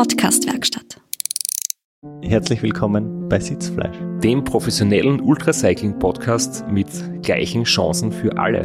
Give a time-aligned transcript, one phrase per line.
[0.00, 0.98] Podcast-Werkstatt.
[2.22, 6.88] Herzlich willkommen bei Sitzfleisch, dem professionellen Ultracycling-Podcast mit
[7.22, 8.62] gleichen Chancen für alle.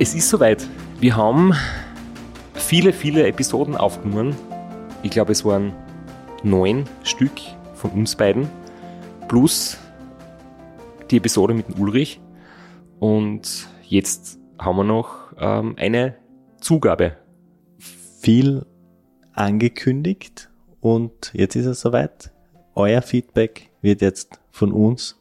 [0.00, 0.66] Es ist soweit.
[0.98, 1.52] Wir haben
[2.54, 4.34] viele, viele Episoden aufgenommen.
[5.04, 5.72] Ich glaube, es waren
[6.42, 7.40] neun Stück
[7.74, 8.48] von uns beiden.
[9.28, 9.78] Plus
[11.10, 12.20] die Episode mit Ulrich.
[12.98, 16.16] Und jetzt haben wir noch ähm, eine
[16.60, 17.16] Zugabe.
[17.78, 18.66] Viel
[19.32, 20.50] angekündigt
[20.80, 22.32] und jetzt ist es soweit.
[22.74, 25.16] Euer Feedback wird jetzt von uns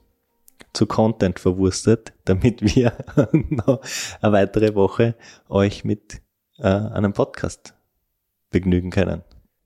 [0.73, 2.93] zu Content verwurstet, damit wir
[3.49, 3.81] noch
[4.21, 5.15] eine weitere Woche
[5.47, 6.21] euch mit
[6.57, 7.73] äh, einem Podcast
[8.51, 9.23] begnügen können.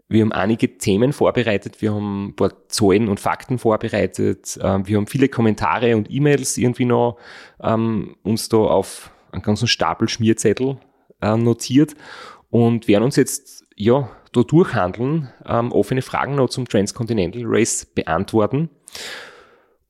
[0.09, 4.97] Wir haben einige Themen vorbereitet, wir haben ein paar Zahlen und Fakten vorbereitet, ähm, wir
[4.97, 7.17] haben viele Kommentare und E-Mails irgendwie noch
[7.61, 10.77] ähm, uns da auf einen ganzen Stapel Schmierzettel
[11.21, 11.95] äh, notiert
[12.49, 18.69] und werden uns jetzt ja da durchhandeln, ähm, offene Fragen noch zum Transcontinental Race beantworten.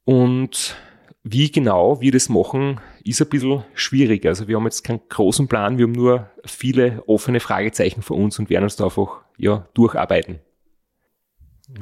[0.05, 0.75] Und
[1.23, 4.25] wie genau wir das machen, ist ein bisschen schwierig.
[4.25, 8.39] Also wir haben jetzt keinen großen Plan, wir haben nur viele offene Fragezeichen vor uns
[8.39, 10.39] und werden uns da einfach ja, durcharbeiten.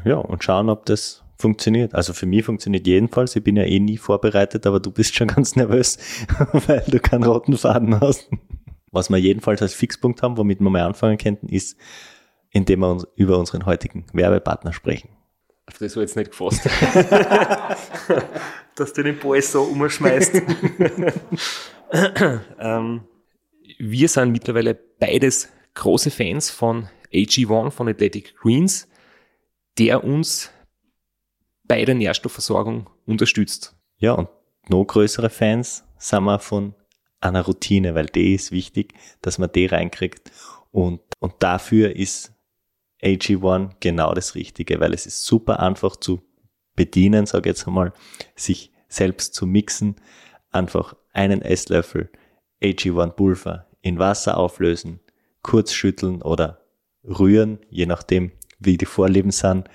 [0.05, 1.93] Ja, und schauen, ob das funktioniert.
[1.95, 3.35] Also für mich funktioniert jedenfalls.
[3.35, 5.97] Ich bin ja eh nie vorbereitet, aber du bist schon ganz nervös,
[6.67, 8.29] weil du keinen roten Faden hast.
[8.91, 11.77] Was wir jedenfalls als Fixpunkt haben, womit wir mal anfangen könnten, ist,
[12.49, 15.09] indem wir uns über unseren heutigen Werbepartner sprechen.
[15.65, 16.63] Auf das war jetzt nicht gefasst.
[18.75, 20.33] Dass du den Ball so umschmeißt.
[22.59, 23.03] ähm,
[23.77, 28.87] wir sind mittlerweile beides große Fans von AG1 von Athletic Greens,
[29.77, 30.51] der uns
[31.63, 33.75] bei der Nährstoffversorgung unterstützt.
[33.97, 34.29] Ja, und
[34.67, 36.75] noch größere Fans sind wir von
[37.19, 40.31] einer Routine, weil die ist wichtig, dass man die reinkriegt.
[40.71, 42.33] Und, und dafür ist
[43.03, 46.21] AG1 genau das Richtige, weil es ist super einfach zu
[46.75, 47.93] bedienen, sage ich jetzt einmal,
[48.35, 49.95] sich selbst zu mixen.
[50.51, 52.09] Einfach einen Esslöffel
[52.61, 54.99] AG1 Pulver in Wasser auflösen,
[55.41, 56.61] kurz schütteln oder
[57.03, 59.67] rühren, je nachdem, wie die Vorlieben sind.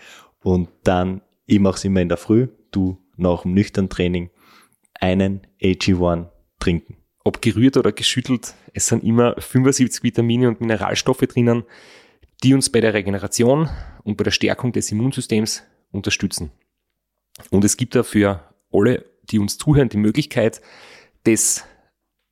[0.42, 4.30] Und dann, ich mache es immer in der Früh, du nach dem nüchtern Training,
[4.94, 6.28] einen AG1
[6.60, 6.96] trinken.
[7.24, 11.64] Ob gerührt oder geschüttelt, es sind immer 75 Vitamine und Mineralstoffe drinnen,
[12.42, 13.68] die uns bei der Regeneration
[14.04, 16.50] und bei der Stärkung des Immunsystems unterstützen.
[17.50, 20.60] Und es gibt dafür alle, die uns zuhören, die Möglichkeit,
[21.24, 21.64] das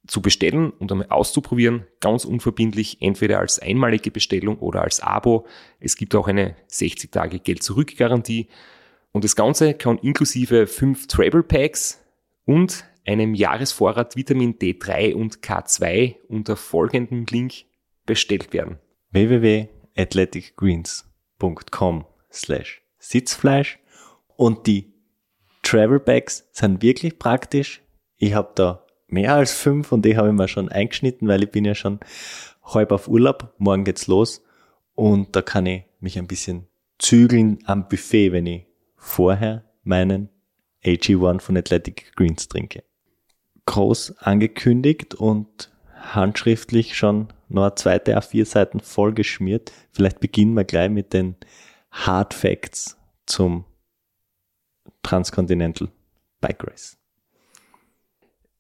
[0.07, 5.47] zu bestellen und einmal auszuprobieren, ganz unverbindlich, entweder als einmalige Bestellung oder als Abo.
[5.81, 8.49] Es gibt auch eine 60 Tage Geld-Zurück-Garantie.
[9.13, 12.05] Und das Ganze kann inklusive fünf Travel Packs
[12.45, 17.65] und einem Jahresvorrat Vitamin D3 und K2 unter folgendem Link
[18.07, 18.79] bestellt werden.
[19.97, 23.79] www.athleticgreens.com slash Sitzfleisch
[24.37, 24.93] und die
[25.63, 27.83] Travel Packs sind wirklich praktisch.
[28.17, 31.51] Ich habe da mehr als fünf und die habe ich mir schon eingeschnitten, weil ich
[31.51, 32.01] bin ja schon
[32.63, 33.55] halb auf Urlaub.
[33.59, 34.43] Morgen geht's los
[34.95, 36.67] und da kann ich mich ein bisschen
[36.99, 38.67] zügeln am Buffet, wenn ich
[38.97, 40.31] vorher meinen
[40.85, 42.85] AG1 von Athletic Greens trinke.
[43.67, 45.71] Groß angekündigt und
[46.05, 49.73] handschriftlich schon noch eine zweite A4 Seiten voll geschmiert.
[49.93, 51.37] Vielleicht beginnen wir gleich mit den
[51.91, 53.65] Hard Facts zum
[55.03, 55.89] Transcontinental
[56.41, 56.99] Bike Race.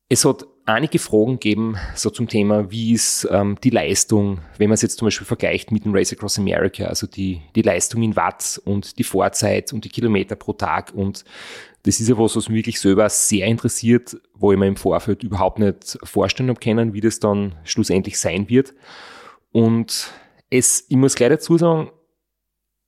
[0.09, 4.75] Es hat einige Fragen gegeben, so zum Thema, wie ist ähm, die Leistung, wenn man
[4.75, 8.17] es jetzt zum Beispiel vergleicht mit dem Race Across America, also die, die Leistung in
[8.17, 10.93] Watt und die Vorzeit und die Kilometer pro Tag.
[10.95, 11.25] Und
[11.83, 15.23] das ist ja was, was mich wirklich selber sehr interessiert, wo ich mir im Vorfeld
[15.23, 18.75] überhaupt nicht vorstellen habe können, wie das dann schlussendlich sein wird.
[19.53, 20.11] Und
[20.51, 21.91] es, ich muss gleich dazu sagen,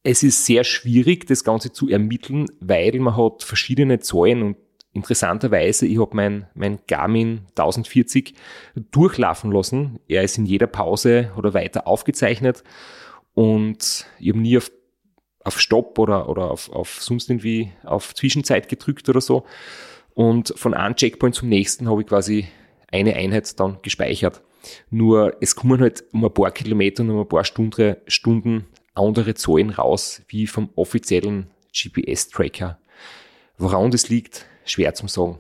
[0.03, 4.57] es ist sehr schwierig, das Ganze zu ermitteln, weil man hat verschiedene Zahlen und
[4.97, 8.35] interessanterweise, ich habe mein, mein Garmin 1040
[8.91, 10.01] durchlaufen lassen.
[10.09, 12.65] Er ist in jeder Pause oder weiter aufgezeichnet
[13.35, 14.73] und ich habe nie auf,
[15.45, 19.45] auf Stopp oder, oder auf, auf sonst irgendwie auf Zwischenzeit gedrückt oder so.
[20.15, 22.49] Und von einem Checkpoint zum nächsten habe ich quasi
[22.91, 24.43] eine Einheit dann gespeichert.
[24.91, 28.65] Nur es kommen halt um ein paar Kilometer und um ein paar Stunden, Stunden
[28.95, 32.79] andere Zahlen raus, wie vom offiziellen GPS-Tracker.
[33.59, 35.39] Woran das liegt, schwer zu sagen.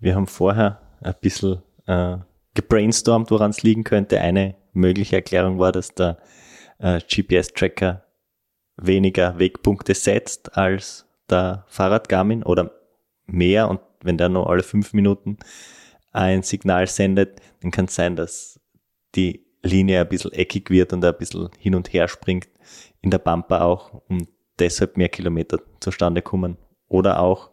[0.00, 2.16] Wir haben vorher ein bisschen äh,
[2.54, 4.20] gebrainstormt, woran es liegen könnte.
[4.20, 6.18] Eine mögliche Erklärung war, dass der
[6.78, 8.04] äh, GPS-Tracker
[8.76, 12.72] weniger Wegpunkte setzt als der Fahrradgarmin oder
[13.26, 15.38] mehr und wenn der nur alle fünf Minuten
[16.10, 18.60] ein Signal sendet, dann kann es sein, dass
[19.14, 22.48] die Linie ein bisschen eckig wird und ein bisschen hin und her springt
[23.00, 24.28] in der Bumper auch und
[24.58, 26.58] deshalb mehr Kilometer zustande kommen.
[26.92, 27.50] Oder auch,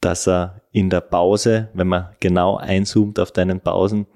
[0.00, 4.06] dass er in der Pause, wenn man genau einzoomt auf deinen Pausen,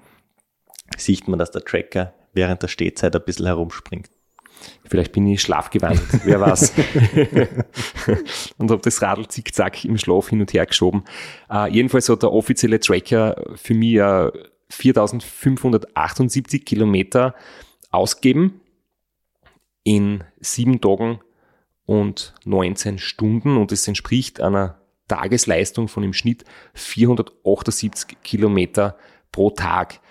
[0.97, 4.09] sieht man, dass der Tracker während der Stehzeit ein bisschen herumspringt.
[4.85, 6.73] Vielleicht bin ich schlafgewandt, wer weiß.
[8.57, 11.03] und habe das Radl zickzack im Schlaf hin und her geschoben.
[11.47, 14.31] Uh, jedenfalls hat der offizielle Tracker für mich uh,
[14.69, 17.35] 4578 Kilometer
[17.91, 18.59] ausgegeben
[19.83, 21.19] in sieben Tagen
[21.87, 24.75] und 19 Stunden und es entspricht einer
[25.07, 26.43] Tagesleistung von im Schnitt
[26.75, 28.97] 478 Kilometer
[29.31, 30.01] pro Tag.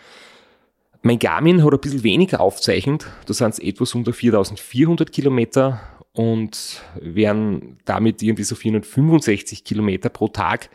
[1.03, 5.81] Mein Garmin hat ein bisschen weniger aufzeichnet, da sind es etwas unter 4400 Kilometer
[6.13, 10.71] und wären damit irgendwie so 465 Kilometer pro Tag.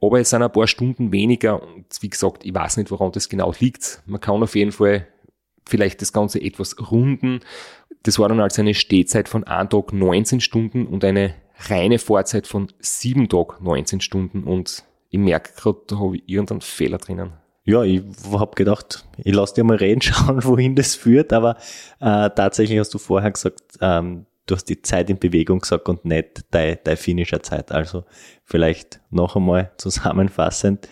[0.00, 3.28] Aber es sind ein paar Stunden weniger und wie gesagt, ich weiß nicht, woran das
[3.28, 4.02] genau liegt.
[4.06, 5.06] Man kann auf jeden Fall
[5.66, 7.40] vielleicht das Ganze etwas runden.
[8.02, 11.34] Das war dann also eine Stehzeit von einem Tag 19 Stunden und eine
[11.68, 16.60] reine Fahrzeit von sieben Tag 19 Stunden und ich merke gerade, da habe ich irgendeinen
[16.60, 17.32] Fehler drinnen.
[17.64, 21.56] Ja, ich habe gedacht, ich lasse dir mal reden, schauen, wohin das führt, aber
[22.00, 26.04] äh, tatsächlich hast du vorher gesagt, ähm, du hast die Zeit in Bewegung gesagt und
[26.04, 27.72] nicht deine, deine finisher Zeit.
[27.72, 28.04] Also
[28.44, 30.88] vielleicht noch einmal zusammenfassend,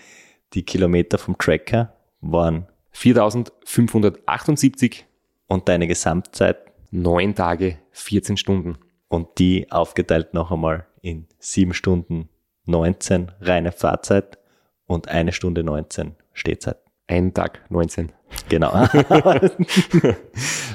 [0.55, 5.05] die Kilometer vom Tracker waren 4578
[5.46, 6.56] und deine Gesamtzeit
[6.91, 8.79] 9 Tage, 14 Stunden.
[9.08, 12.31] Und die aufgeteilt noch einmal in 7 Stunden
[12.67, 14.38] 19 reine Fahrzeit
[14.87, 16.79] und eine Stunde 19 Stehzeit.
[17.06, 18.12] Ein Tag 19.
[18.49, 18.73] Genau.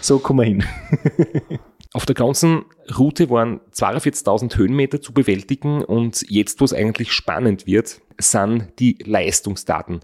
[0.01, 0.63] so kommen wir hin.
[1.91, 2.65] Auf der ganzen
[2.97, 8.99] Route waren 42.000 Höhenmeter zu bewältigen und jetzt, wo es eigentlich spannend wird, sind die
[9.03, 10.01] Leistungsdaten.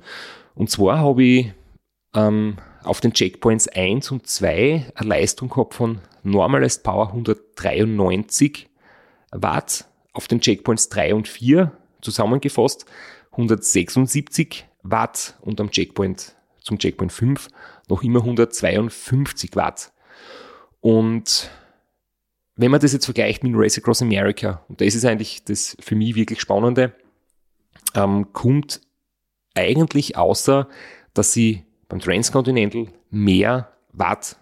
[0.56, 1.54] Und zwar habe ich
[2.16, 8.70] ähm, auf den Checkpoints 1 und 2 eine Leistung gehabt von Normalized Power 193
[9.32, 11.72] Watt, auf den Checkpoints 3 und 4
[12.02, 12.86] zusammengefasst
[13.32, 17.50] 176 Watt und am Checkpoint zum Checkpoint 5
[17.90, 19.92] noch immer 152 Watt.
[20.82, 21.50] Und
[22.56, 25.96] wenn man das jetzt vergleicht mit Race Across America, und das ist eigentlich das für
[25.96, 26.94] mich wirklich Spannende,
[27.94, 28.82] ähm, kommt
[29.56, 30.68] eigentlich außer,
[31.14, 34.38] dass sie beim Transcontinental mehr Watt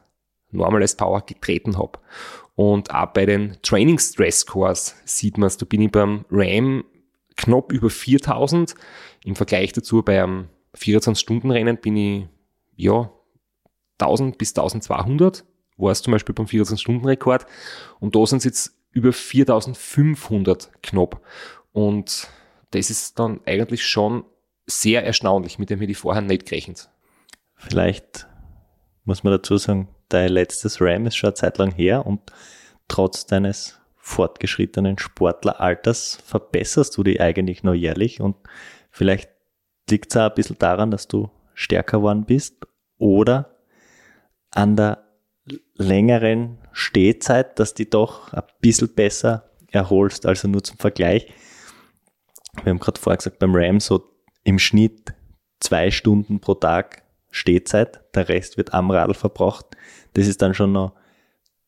[0.51, 1.99] Normalized Power getreten habe.
[2.55, 6.83] Und auch bei den Training Stress Scores sieht man es, da bin ich beim RAM
[7.35, 8.75] knapp über 4000.
[9.25, 12.27] Im Vergleich dazu bei einem 24-Stunden-Rennen bin ich,
[12.75, 13.11] ja,
[13.99, 15.45] 1000 bis 1200
[15.77, 17.45] war es zum Beispiel beim 24-Stunden-Rekord.
[17.99, 21.21] Und da sind es jetzt über 4500 knapp.
[21.71, 22.27] Und
[22.71, 24.23] das ist dann eigentlich schon
[24.65, 26.89] sehr erstaunlich, mit dem hätte ich vorher nicht gerechnet.
[27.67, 28.27] Vielleicht
[29.05, 32.21] muss man dazu sagen, dein letztes Ram ist schon eine Zeit lang her und
[32.87, 38.35] trotz deines fortgeschrittenen Sportleralters verbesserst du dich eigentlich noch jährlich und
[38.91, 39.29] vielleicht
[39.89, 42.67] liegt es auch ein bisschen daran, dass du stärker geworden bist
[42.97, 43.57] oder
[44.51, 45.05] an der
[45.75, 51.31] längeren Stehzeit, dass die doch ein bisschen besser erholst, also nur zum Vergleich.
[52.61, 54.03] Wir haben gerade vorher gesagt, beim Ram so
[54.43, 55.13] im Schnitt
[55.59, 57.02] zwei Stunden pro Tag
[57.33, 59.65] Stehzeit, der Rest wird am Radl verbraucht.
[60.13, 60.93] Das ist dann schon noch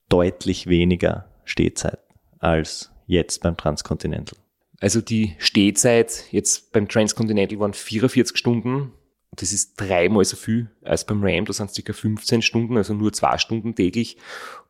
[0.09, 1.99] deutlich weniger Stehzeit
[2.37, 4.37] als jetzt beim Transcontinental.
[4.79, 8.91] Also die Stehzeit jetzt beim Transcontinental waren 44 Stunden.
[9.31, 11.45] Das ist dreimal so viel als beim Ram.
[11.45, 11.93] Da sind es ca.
[11.93, 14.17] 15 Stunden, also nur zwei Stunden täglich.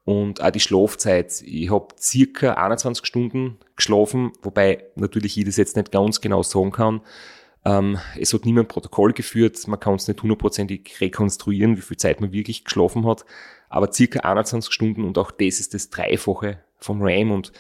[0.05, 1.41] Und auch die Schlafzeit.
[1.45, 6.71] Ich habe circa 21 Stunden geschlafen, wobei natürlich ich das jetzt nicht ganz genau sagen
[6.71, 7.01] kann.
[7.65, 12.21] Ähm, es hat niemand Protokoll geführt, man kann es nicht hundertprozentig rekonstruieren, wie viel Zeit
[12.21, 13.25] man wirklich geschlafen hat,
[13.69, 17.31] aber circa 21 Stunden und auch das ist das Dreifache vom RAM.
[17.31, 17.51] Und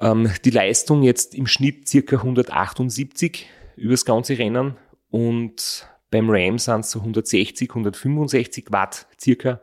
[0.00, 4.76] ähm, die Leistung jetzt im Schnitt circa 178 übers ganze Rennen.
[5.10, 9.60] Und beim RAM sind es so 160, 165 Watt circa.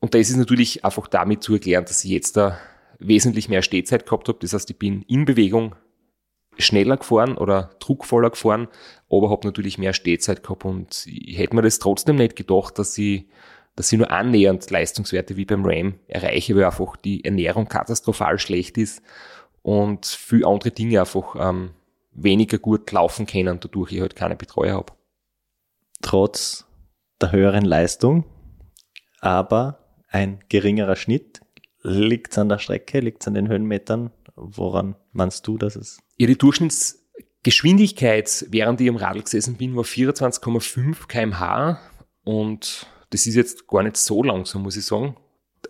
[0.00, 2.58] Und das ist natürlich einfach damit zu erklären, dass ich jetzt da
[2.98, 4.38] wesentlich mehr Stehzeit gehabt habe.
[4.40, 5.74] Das heißt, ich bin in Bewegung
[6.58, 8.68] schneller gefahren oder druckvoller gefahren,
[9.10, 12.96] aber habe natürlich mehr Stehzeit gehabt und ich hätte mir das trotzdem nicht gedacht, dass
[12.98, 13.26] ich,
[13.76, 18.78] dass ich nur annähernd Leistungswerte wie beim RAM erreiche, weil einfach die Ernährung katastrophal schlecht
[18.78, 19.02] ist
[19.62, 21.70] und viele andere Dinge einfach ähm,
[22.12, 24.92] weniger gut laufen können, dadurch ich halt keine Betreuer habe.
[26.02, 26.66] Trotz
[27.20, 28.24] der höheren Leistung,
[29.20, 31.40] aber ein geringerer Schnitt,
[31.82, 34.10] liegt es an der Strecke, liegt es an den Höhenmetern?
[34.36, 37.00] Woran meinst du, dass es ja, die Durchschnitts
[37.44, 41.78] Geschwindigkeit, während ich am Radl gesessen bin, war 24,5 kmh
[42.24, 45.14] und das ist jetzt gar nicht so langsam, muss ich sagen.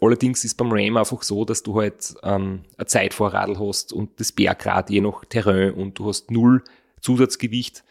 [0.01, 4.31] Allerdings ist beim Ram einfach so, dass du halt ähm, ein Zeitvorradl hast und das
[4.31, 6.63] Bergrad je nach Terrain und du hast null
[7.01, 7.85] Zusatzgewicht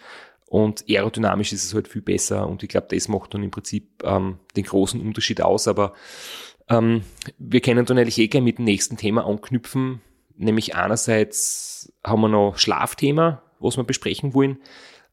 [0.47, 4.01] und aerodynamisch ist es halt viel besser und ich glaube, das macht dann im Prinzip
[4.03, 5.67] ähm, den großen Unterschied aus.
[5.67, 5.93] Aber
[6.69, 7.03] ähm,
[7.37, 10.01] wir können dann eigentlich eh gleich mit dem nächsten Thema anknüpfen,
[10.37, 14.57] nämlich einerseits haben wir noch Schlafthema, was wir besprechen wollen.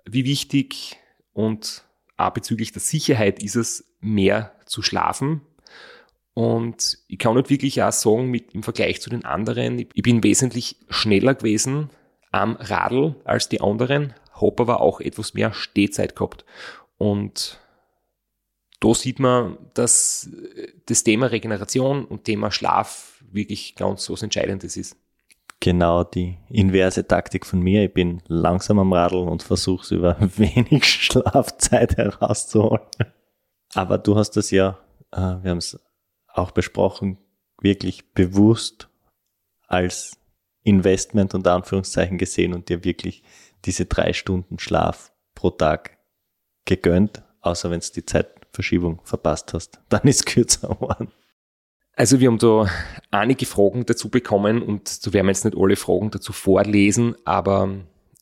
[0.04, 0.96] Wie wichtig
[1.32, 1.84] und
[2.16, 5.42] auch bezüglich der Sicherheit ist es, mehr zu schlafen.
[6.34, 10.22] Und ich kann nicht wirklich auch sagen, mit, im Vergleich zu den anderen, ich bin
[10.22, 11.90] wesentlich schneller gewesen
[12.32, 16.44] am Radl als die anderen, habe aber auch etwas mehr Stehzeit gehabt.
[16.96, 17.58] Und
[18.78, 20.30] da sieht man, dass
[20.86, 24.96] das Thema Regeneration und Thema Schlaf wirklich ganz was Entscheidendes ist
[25.60, 27.84] genau die inverse Taktik von mir.
[27.84, 32.82] Ich bin langsam am Radeln und versuche es über wenig Schlafzeit herauszuholen.
[33.74, 34.78] Aber du hast das ja,
[35.12, 35.78] äh, wir haben es
[36.26, 37.18] auch besprochen,
[37.60, 38.88] wirklich bewusst
[39.66, 40.16] als
[40.62, 43.22] Investment unter Anführungszeichen gesehen und dir wirklich
[43.64, 45.98] diese drei Stunden Schlaf pro Tag
[46.64, 49.80] gegönnt, außer wenn du die Zeitverschiebung verpasst hast.
[49.88, 51.12] Dann ist kürzer geworden.
[51.94, 52.66] Also wir haben da
[53.10, 57.68] einige Fragen dazu bekommen und da werden wir jetzt nicht alle Fragen dazu vorlesen, aber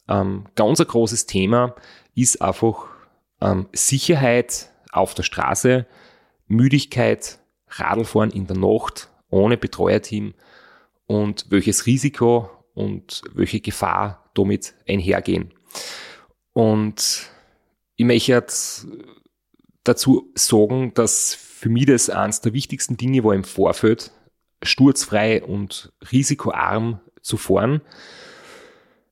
[0.09, 1.75] ähm, ganz ein großes Thema
[2.15, 2.87] ist einfach
[3.41, 5.87] ähm, Sicherheit auf der Straße,
[6.47, 10.35] Müdigkeit, Radlfahren in der Nacht ohne Betreuerteam
[11.07, 15.53] und welches Risiko und welche Gefahr damit einhergehen.
[16.53, 17.31] Und
[17.97, 18.45] ich möchte
[19.85, 24.13] dazu sagen, dass für mich das eines der wichtigsten Dinge war im Vorfeld,
[24.63, 27.81] sturzfrei und risikoarm zu fahren.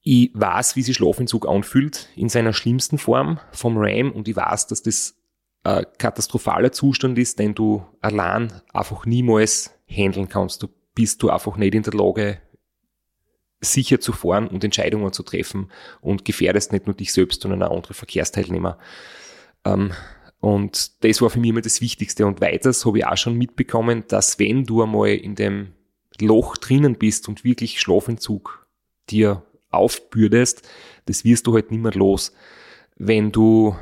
[0.02, 4.68] Ich weiß, wie sich Schlafentzug anfühlt in seiner schlimmsten Form vom RAM und ich weiß,
[4.68, 5.16] dass das
[5.64, 10.62] ein katastrophaler Zustand ist, den du allein einfach niemals handeln kannst.
[10.62, 12.40] Du bist du einfach nicht in der Lage,
[13.60, 17.74] sicher zu fahren und Entscheidungen zu treffen und gefährdest nicht nur dich selbst, sondern auch
[17.74, 18.78] andere Verkehrsteilnehmer.
[19.64, 19.90] Ähm,
[20.46, 22.24] und das war für mich immer das Wichtigste.
[22.24, 25.72] Und weiters habe ich auch schon mitbekommen, dass wenn du einmal in dem
[26.20, 28.64] Loch drinnen bist und wirklich Schlafentzug
[29.10, 30.62] dir aufbürdest,
[31.06, 32.32] das wirst du halt nicht mehr los.
[32.94, 33.74] Wenn du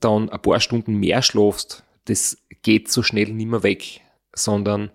[0.00, 4.00] dann ein paar Stunden mehr schlafst, das geht so schnell nicht mehr weg,
[4.34, 4.90] sondern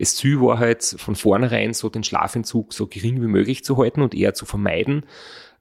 [0.00, 4.02] das Ziel war halt von vornherein so den Schlafentzug so gering wie möglich zu halten
[4.02, 5.06] und eher zu vermeiden.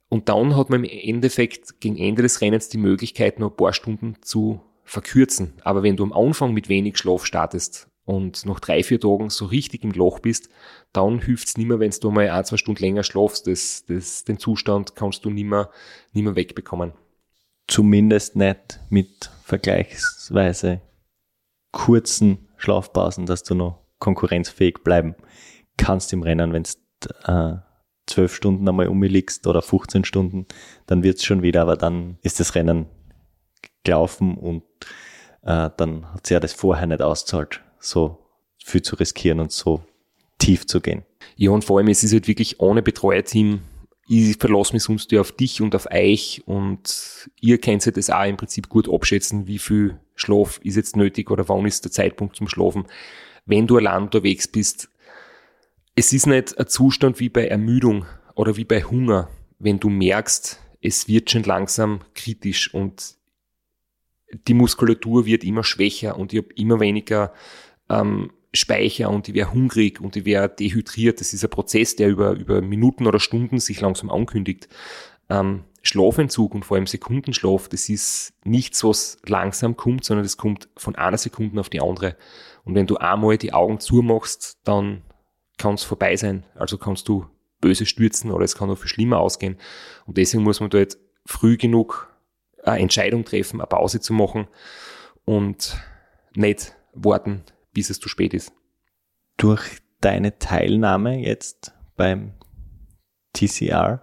[0.10, 3.74] Und dann hat man im Endeffekt gegen Ende des Rennens die Möglichkeit, nur ein paar
[3.74, 5.54] Stunden zu verkürzen.
[5.64, 9.46] Aber wenn du am Anfang mit wenig Schlaf startest und nach drei, vier Tagen so
[9.46, 10.50] richtig im Loch bist,
[10.94, 13.48] dann hilft's nimmer, wenn du mal ein, zwei Stunden länger schlafst.
[13.48, 15.72] Das, das, den Zustand kannst du nimmer,
[16.14, 16.94] nimmer wegbekommen.
[17.68, 20.82] Zumindest nicht mit vergleichsweise
[21.72, 25.16] kurzen Schlafpausen, dass du noch konkurrenzfähig bleiben
[25.78, 27.58] kannst im Rennen, wenn du äh,
[28.08, 30.46] zwölf Stunden einmal um mich liegst oder 15 Stunden,
[30.86, 32.86] dann wird's schon wieder, aber dann ist das Rennen
[33.86, 34.64] gelaufen und
[35.44, 38.20] äh, dann hat sie ja das vorher nicht auszahlt, so
[38.64, 39.84] viel zu riskieren und so
[40.40, 41.04] tief zu gehen.
[41.38, 43.62] Ja, und vor allem, es ist halt wirklich ohne Betreuerteam.
[44.08, 48.26] Ich verlasse mich sonst ja auf dich und auf euch und ihr könnt das auch
[48.26, 52.36] im Prinzip gut abschätzen, wie viel Schlaf ist jetzt nötig oder wann ist der Zeitpunkt
[52.36, 52.86] zum Schlafen.
[53.46, 54.90] Wenn du allein unterwegs bist,
[55.96, 60.60] es ist nicht ein Zustand wie bei Ermüdung oder wie bei Hunger, wenn du merkst,
[60.82, 63.16] es wird schon langsam kritisch und
[64.32, 67.34] die Muskulatur wird immer schwächer und ich habe immer weniger
[67.90, 71.20] ähm, Speicher und ich wäre hungrig und ich wäre dehydriert.
[71.20, 74.68] Das ist ein Prozess, der über, über Minuten oder Stunden sich langsam ankündigt.
[75.30, 80.68] Ähm, Schlafentzug und vor allem Sekundenschlaf, das ist nichts, was langsam kommt, sondern das kommt
[80.78, 82.16] von einer Sekunde auf die andere.
[82.64, 85.04] Und wenn du einmal die Augen zumachst, dann
[85.58, 86.44] kann es vorbei sein.
[86.56, 87.28] Also kannst du
[87.62, 89.58] böse stürzen oder es kann noch viel schlimmer ausgehen.
[90.06, 92.15] Und deswegen muss man da jetzt früh genug
[92.66, 94.48] eine Entscheidung treffen, eine Pause zu machen
[95.26, 95.78] und
[96.36, 97.44] nicht warten,
[97.74, 98.52] bis es zu spät ist.
[99.38, 102.34] Durch deine Teilnahme jetzt beim
[103.34, 104.02] TCR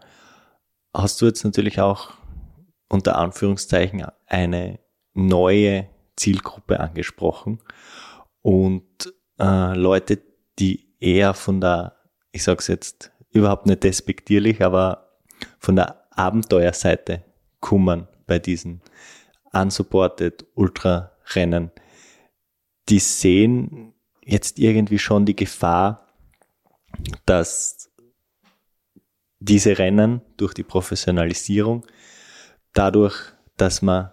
[0.95, 2.13] hast du jetzt natürlich auch
[2.89, 4.79] unter Anführungszeichen eine
[5.15, 7.61] neue Zielgruppe angesprochen
[8.43, 10.23] und äh, Leute,
[10.59, 11.97] die eher von der,
[12.33, 15.19] ich sag's jetzt überhaupt nicht despektierlich, aber
[15.59, 17.25] von der Abenteuerseite
[17.61, 18.81] kummern bei diesen
[19.53, 21.71] unsupported Ultra-Rennen,
[22.89, 23.93] die sehen
[24.25, 26.09] jetzt irgendwie schon die Gefahr,
[27.27, 27.91] dass
[29.39, 31.85] diese Rennen durch die Professionalisierung,
[32.73, 34.11] dadurch, dass man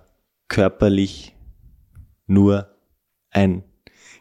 [0.49, 1.33] körperlich
[2.27, 2.75] nur
[3.29, 3.63] ein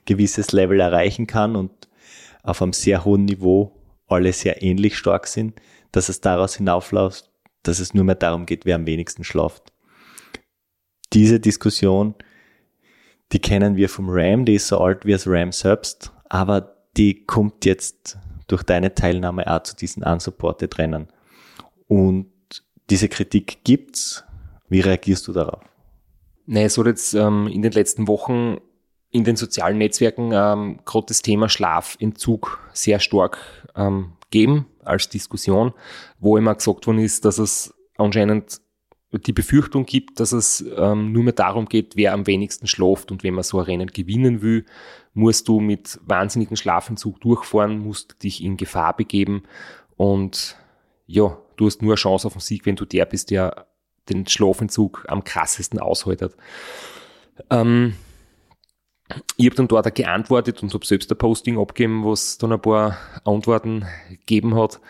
[0.05, 1.88] gewisses Level erreichen kann und
[2.45, 3.73] auf einem sehr hohen Niveau
[4.07, 7.33] alle sehr ähnlich stark sind, dass es daraus hinaufläuft,
[7.64, 9.73] dass es nur mehr darum geht, wer am wenigsten schlaft.
[11.12, 12.15] Diese Diskussion,
[13.33, 17.25] die kennen wir vom RAM, die ist so alt wie das RAM selbst, aber die
[17.25, 21.09] kommt jetzt durch deine Teilnahme auch zu diesen unsupported Rennen.
[21.87, 22.31] Und
[22.91, 24.25] diese Kritik gibt's.
[24.69, 25.62] Wie reagierst du darauf?
[26.47, 28.59] Nee, es hat jetzt ähm, in den letzten Wochen
[29.11, 33.38] in den sozialen Netzwerken ähm, gerade das Thema Schlafentzug sehr stark
[33.75, 35.73] ähm, geben als Diskussion,
[36.19, 38.61] wo immer gesagt worden ist, dass es anscheinend
[39.12, 43.11] die Befürchtung gibt, dass es ähm, nur mehr darum geht, wer am wenigsten schläft.
[43.11, 44.67] Und wenn man so ein Rennen gewinnen will,
[45.15, 49.45] musst du mit wahnsinnigem Schlafentzug durchfahren, musst dich in Gefahr begeben.
[49.97, 50.57] Und
[51.07, 53.67] ja, du hast nur eine Chance auf den Sieg, wenn du der bist, der
[54.11, 56.37] den Schlafentzug am krassesten aushaltet.
[57.50, 57.95] Ähm,
[59.37, 62.99] ich habe dann dort geantwortet und habe selbst ein Posting abgegeben, was dann ein paar
[63.25, 64.81] Antworten gegeben hat,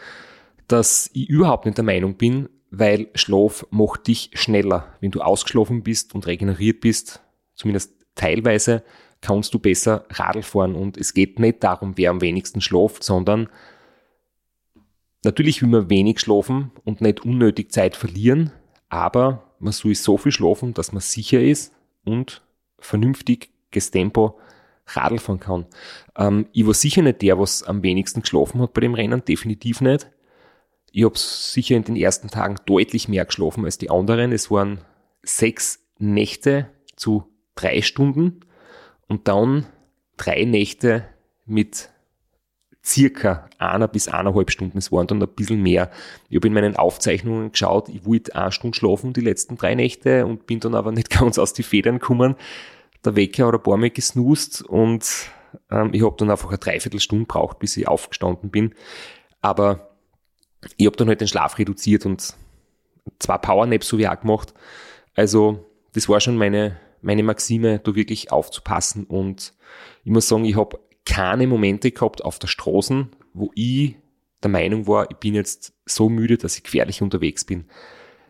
[0.67, 4.95] dass ich überhaupt nicht der Meinung bin, weil Schlaf macht dich schneller.
[5.01, 7.23] Wenn du ausgeschlafen bist und regeneriert bist,
[7.55, 8.83] zumindest teilweise,
[9.21, 10.75] kannst du besser Radl fahren.
[10.75, 13.49] Und es geht nicht darum, wer am wenigsten schlaft, sondern
[15.25, 18.53] natürlich will man wenig schlafen und nicht unnötig Zeit verlieren,
[18.89, 21.73] aber man soll so viel schlafen, dass man sicher ist
[22.05, 22.43] und
[22.79, 24.39] vernünftig Tempo
[24.87, 25.67] Radl fahren kann.
[26.17, 29.81] Ähm, ich war sicher nicht der, was am wenigsten geschlafen hat bei dem Rennen, definitiv
[29.81, 30.11] nicht.
[30.99, 34.33] Ich habe sicher in den ersten Tagen deutlich mehr geschlafen als die anderen.
[34.33, 34.81] Es waren
[35.23, 37.23] sechs Nächte zu
[37.55, 38.41] drei Stunden
[39.07, 39.67] und dann
[40.17, 41.05] drei Nächte
[41.47, 41.91] mit
[42.85, 44.79] circa einer bis eineinhalb Stunden.
[44.79, 45.93] Es waren dann ein bisschen mehr.
[46.31, 50.27] Ich habe in meinen Aufzeichnungen geschaut, ich wollte eine Stunde schlafen die letzten drei Nächte
[50.27, 52.35] und bin dann aber nicht ganz aus die Federn gekommen.
[53.05, 55.31] Der Wecker hat ein paar Mal gesnoost und
[55.71, 58.75] ähm, ich habe dann einfach eine Dreiviertelstunde braucht, bis ich aufgestanden bin.
[59.41, 59.88] Aber
[60.77, 62.35] ich habe dann halt den Schlaf reduziert und
[63.19, 64.55] zwei Powernaps so wie auch gemacht.
[65.15, 69.05] Also das war schon meine, meine Maxime, da wirklich aufzupassen.
[69.05, 69.55] Und
[70.05, 73.97] ich muss sagen, ich habe keine Momente gehabt auf der Straße, wo ich
[74.43, 77.65] der Meinung war, ich bin jetzt so müde, dass ich gefährlich unterwegs bin.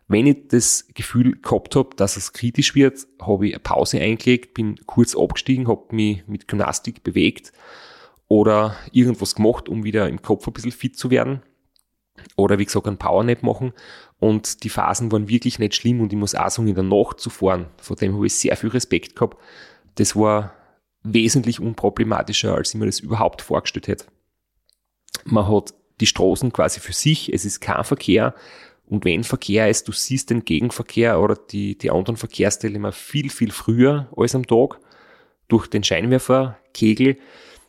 [0.07, 4.55] Wenn ich das Gefühl gehabt habe, dass es kritisch wird, habe ich eine Pause eingelegt,
[4.55, 7.53] bin kurz abgestiegen, habe mich mit Gymnastik bewegt
[8.27, 11.42] oder irgendwas gemacht, um wieder im Kopf ein bisschen fit zu werden.
[12.37, 13.72] Oder wie gesagt, einen Powernap machen.
[14.18, 17.20] Und die Phasen waren wirklich nicht schlimm und ich muss auch sagen, in der Nacht
[17.20, 19.37] zu fahren, vor dem habe ich sehr viel Respekt gehabt.
[19.94, 20.52] Das war
[21.02, 24.07] wesentlich unproblematischer, als ich mir das überhaupt vorgestellt hätte.
[25.24, 28.35] Man hat die Straßen quasi für sich, es ist kein Verkehr.
[28.87, 33.31] Und wenn Verkehr ist, du siehst den Gegenverkehr oder die, die anderen Verkehrsteile immer viel,
[33.31, 34.81] viel früher als am Tag
[35.48, 37.18] durch den Scheinwerferkegel.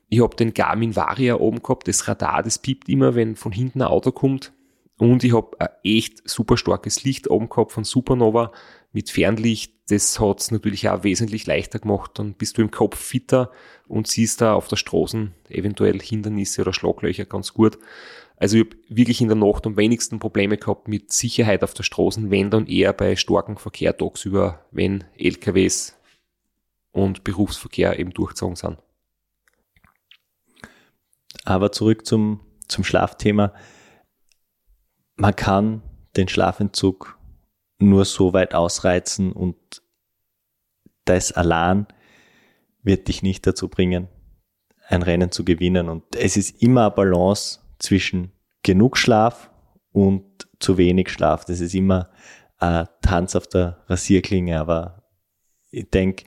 [0.09, 3.81] Ich habe den Garmin Varia oben gehabt, das Radar, das piept immer, wenn von hinten
[3.81, 4.53] ein Auto kommt.
[4.97, 8.51] Und ich habe ein echt super starkes Licht oben gehabt von Supernova
[8.91, 9.73] mit Fernlicht.
[9.89, 12.11] Das hat's natürlich auch wesentlich leichter gemacht.
[12.15, 13.51] Dann bist du im Kopf fitter
[13.87, 17.77] und siehst da auf der Straße eventuell Hindernisse oder Schlaglöcher ganz gut.
[18.35, 21.83] Also ich habe wirklich in der Nacht am wenigsten Probleme gehabt mit Sicherheit auf der
[21.83, 25.97] Straße, wenn dann eher bei starkem Verkehr tagsüber, wenn LKWs
[26.91, 28.77] und Berufsverkehr eben durchgezogen sind.
[31.45, 33.53] Aber zurück zum, zum Schlafthema
[35.19, 35.83] man kann
[36.15, 37.19] den Schlafentzug
[37.77, 39.57] nur so weit ausreizen und
[41.05, 41.87] das allein
[42.83, 44.07] wird dich nicht dazu bringen,
[44.87, 45.89] ein Rennen zu gewinnen.
[45.89, 48.31] Und es ist immer eine Balance zwischen
[48.63, 49.51] genug Schlaf
[49.91, 51.45] und zu wenig Schlaf.
[51.45, 52.09] Das ist immer
[52.57, 55.03] ein Tanz auf der Rasierklinge, aber
[55.69, 56.25] ich denke,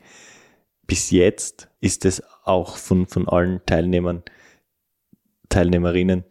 [0.87, 4.22] bis jetzt ist es auch von, von allen Teilnehmern,
[5.52, 6.24] Teilnehmerinnen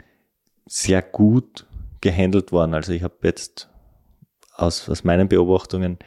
[0.65, 1.67] sehr gut
[2.01, 2.73] gehandelt worden.
[2.73, 3.69] Also ich habe jetzt
[4.55, 5.99] aus, aus meinen Beobachtungen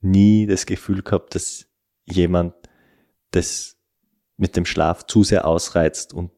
[0.00, 1.66] nie das Gefühl gehabt, dass
[2.04, 2.54] jemand
[3.32, 3.76] das
[4.38, 6.30] mit dem Schlaf zu sehr ausreizt und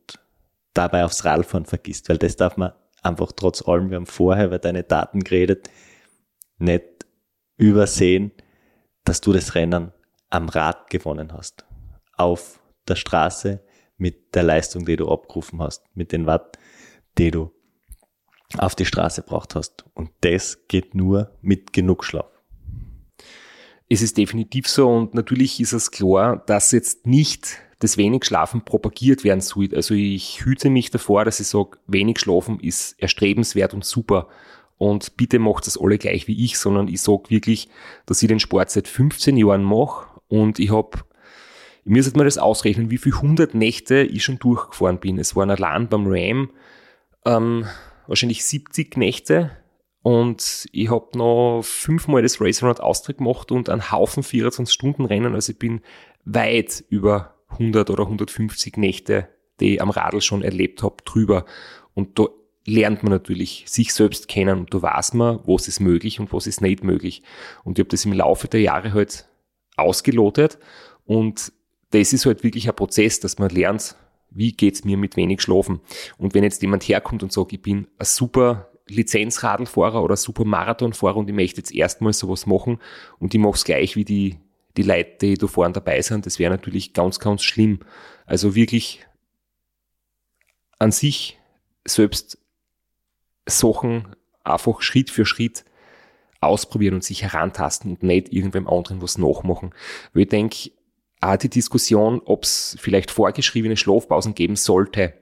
[0.74, 4.59] dabei aufs Radfahren vergisst, weil das darf man einfach trotz allem, wir haben vorher über
[4.59, 5.70] deine Daten geredet,
[6.59, 6.85] nicht
[7.57, 8.33] übersehen,
[9.04, 9.92] dass du das Rennen
[10.31, 11.64] am Rad gewonnen hast.
[12.16, 13.61] Auf der Straße
[13.99, 16.59] mit der Leistung, die du abgerufen hast, mit den Watt,
[17.19, 17.51] die du
[18.57, 19.85] auf die Straße braucht hast.
[19.95, 22.31] Und das geht nur mit genug Schlaf.
[23.91, 28.65] Es ist definitiv so und natürlich ist es klar, dass jetzt nicht das wenig Schlafen
[28.65, 29.69] propagiert werden soll.
[29.75, 34.29] Also ich hüte mich davor, dass ich sage, wenig Schlafen ist erstrebenswert und super.
[34.77, 37.69] Und bitte macht das alle gleich wie ich, sondern ich sage wirklich,
[38.07, 40.99] dass ich den Sport seit 15 Jahren mache und ich habe,
[41.85, 45.19] ich müsste mal das ausrechnen, wie viele 100 Nächte ich schon durchgefahren bin.
[45.19, 46.51] Es waren allein beim Ram
[47.25, 47.67] ähm,
[48.07, 49.51] wahrscheinlich 70 Nächte
[50.03, 55.35] und ich habe noch fünfmal das Race Around Austria gemacht und einen Haufen 24-Stunden-Rennen.
[55.35, 55.81] Also ich bin
[56.25, 59.29] weit über 100 oder 150 Nächte,
[59.61, 61.45] die ich am Radl schon erlebt habe, drüber.
[61.95, 62.27] Und da
[62.64, 66.47] lernt man natürlich sich selbst kennen und da weiß man, was ist möglich und was
[66.47, 67.23] ist nicht möglich.
[67.64, 69.29] Und ich habe das im Laufe der Jahre halt
[69.77, 70.59] ausgelotet
[71.05, 71.53] und
[71.90, 73.96] das ist halt wirklich ein Prozess, dass man lernt,
[74.31, 75.81] wie geht's mir mit wenig Schlafen.
[76.18, 81.16] Und wenn jetzt jemand herkommt und sagt, ich bin ein super Lizenzradlfahrer oder super Marathonfahrer
[81.16, 82.79] und ich möchte jetzt erstmal sowas machen
[83.18, 84.38] und ich mache es gleich wie die,
[84.77, 87.81] die Leute, die da vorne dabei sind, das wäre natürlich ganz, ganz schlimm.
[88.27, 89.07] Also wirklich
[90.79, 91.38] an sich
[91.87, 92.38] selbst
[93.46, 95.64] Sachen einfach Schritt für Schritt
[96.40, 99.74] ausprobieren und sich herantasten und nicht irgendwem anderen was nachmachen.
[100.12, 100.70] Weil ich denke,
[101.20, 105.14] die Diskussion, ob es vielleicht vorgeschriebene Schlafpausen geben sollte,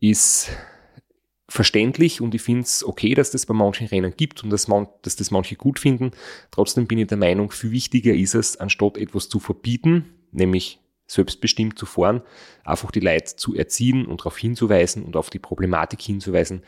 [0.00, 0.50] ist
[1.48, 4.88] verständlich und ich finde es okay, dass das bei manchen Rennen gibt und dass, man,
[5.02, 6.10] dass das manche gut finden.
[6.50, 11.78] Trotzdem bin ich der Meinung, viel wichtiger ist es, anstatt etwas zu verbieten, nämlich selbstbestimmt
[11.78, 12.22] zu fahren,
[12.64, 16.62] einfach die Leute zu erziehen und darauf hinzuweisen und auf die Problematik hinzuweisen.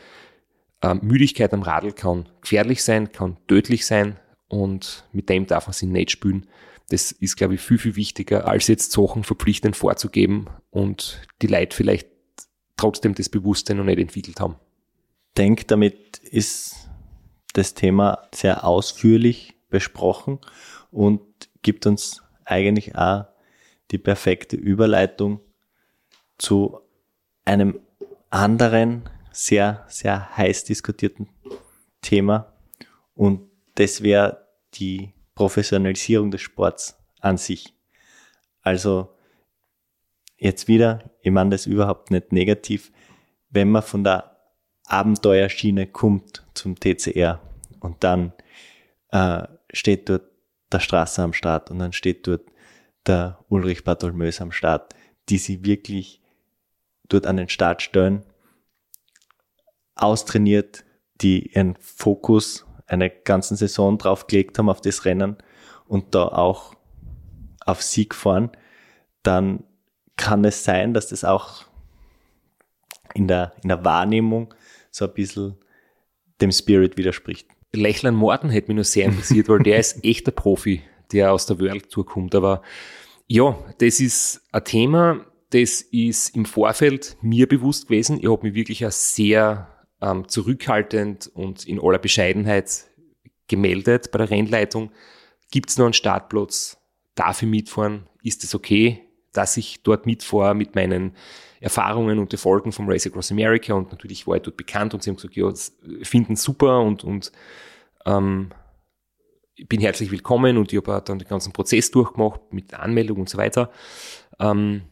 [0.81, 5.73] Ähm, Müdigkeit am Radl kann gefährlich sein, kann tödlich sein und mit dem darf man
[5.73, 6.47] sich nicht spülen.
[6.89, 11.75] Das ist, glaube ich, viel, viel wichtiger, als jetzt Sachen verpflichtend vorzugeben und die Leute
[11.75, 12.07] vielleicht
[12.77, 14.55] trotzdem das Bewusstsein noch nicht entwickelt haben.
[15.29, 16.89] Ich denke, damit ist
[17.53, 20.39] das Thema sehr ausführlich besprochen
[20.91, 21.21] und
[21.61, 23.25] gibt uns eigentlich auch
[23.91, 25.39] die perfekte Überleitung
[26.37, 26.79] zu
[27.45, 27.79] einem
[28.29, 31.29] anderen, sehr, sehr heiß diskutierten
[32.01, 32.53] Thema.
[33.13, 37.73] Und das wäre die Professionalisierung des Sports an sich.
[38.61, 39.15] Also
[40.37, 42.91] jetzt wieder, ich meine das überhaupt nicht negativ,
[43.49, 44.35] wenn man von der
[44.87, 47.39] Abenteuerschiene kommt zum TCR
[47.79, 48.33] und dann
[49.11, 50.23] äh, steht dort
[50.73, 52.43] der Straße am Start und dann steht dort
[53.07, 54.93] der Ulrich Bartholmös am Start,
[55.29, 56.21] die sie wirklich
[57.07, 58.25] dort an den Start stellen,
[59.95, 60.83] austrainiert,
[61.21, 65.37] die ihren Fokus eine ganze Saison draufgelegt haben auf das Rennen
[65.87, 66.75] und da auch
[67.65, 68.51] auf Sieg fahren,
[69.23, 69.63] dann
[70.17, 71.65] kann es sein, dass das auch
[73.13, 74.53] in der, in der Wahrnehmung
[74.91, 75.55] so ein bisschen
[76.41, 77.47] dem Spirit widerspricht.
[77.73, 81.59] Lechlan Morten hätte mich nur sehr interessiert, weil der ist echter Profi, der aus der
[81.59, 82.33] World Tour kommt.
[82.33, 82.61] Aber
[83.27, 88.19] ja, das ist ein Thema, das ist im Vorfeld mir bewusst gewesen.
[88.19, 89.67] Ich habe mich wirklich als sehr
[90.01, 92.85] ähm, zurückhaltend und in aller Bescheidenheit
[93.47, 94.91] gemeldet bei der Rennleitung.
[95.51, 96.77] Gibt es noch einen Startplatz?
[97.15, 98.07] Darf ich mitfahren?
[98.23, 99.01] Ist es okay,
[99.33, 101.15] dass ich dort mitfahre mit meinen
[101.59, 103.73] Erfahrungen und Erfolgen vom Race Across America?
[103.73, 107.03] Und natürlich war ich dort bekannt und sie haben gesagt, ja, das finden super und,
[107.03, 107.31] und
[108.05, 108.51] ähm,
[109.67, 113.37] bin herzlich willkommen und ich habe dann den ganzen Prozess durchgemacht mit Anmeldung und so
[113.37, 113.71] weiter.
[114.39, 114.83] Ähm,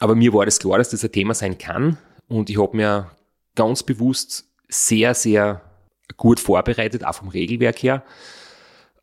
[0.00, 1.96] aber mir war das klar, dass das ein Thema sein kann
[2.28, 3.10] und ich habe mir
[3.54, 5.62] ganz bewusst sehr, sehr
[6.16, 8.04] gut vorbereitet, auch vom Regelwerk her,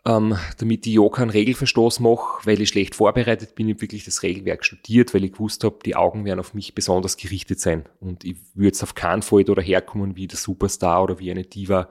[0.06, 3.68] ähm, damit ich ja keinen Regelverstoß mache, weil ich schlecht vorbereitet bin.
[3.68, 6.74] Ich habe wirklich das Regelwerk studiert, weil ich gewusst habe, die Augen werden auf mich
[6.76, 7.86] besonders gerichtet sein.
[8.00, 11.44] Und ich würde jetzt auf keinen Fall da herkommen wie der Superstar oder wie eine
[11.44, 11.90] Diva.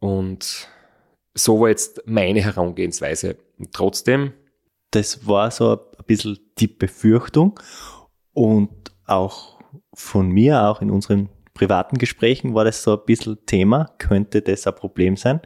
[0.00, 0.68] Und
[1.34, 3.36] so war jetzt meine Herangehensweise.
[3.58, 4.32] Und trotzdem.
[4.90, 7.58] Das war so ein bisschen die Befürchtung
[8.32, 8.70] und
[9.06, 9.58] auch
[9.92, 14.66] von mir, auch in unseren privaten Gesprächen war das so ein bisschen Thema, könnte das
[14.66, 15.40] ein Problem sein.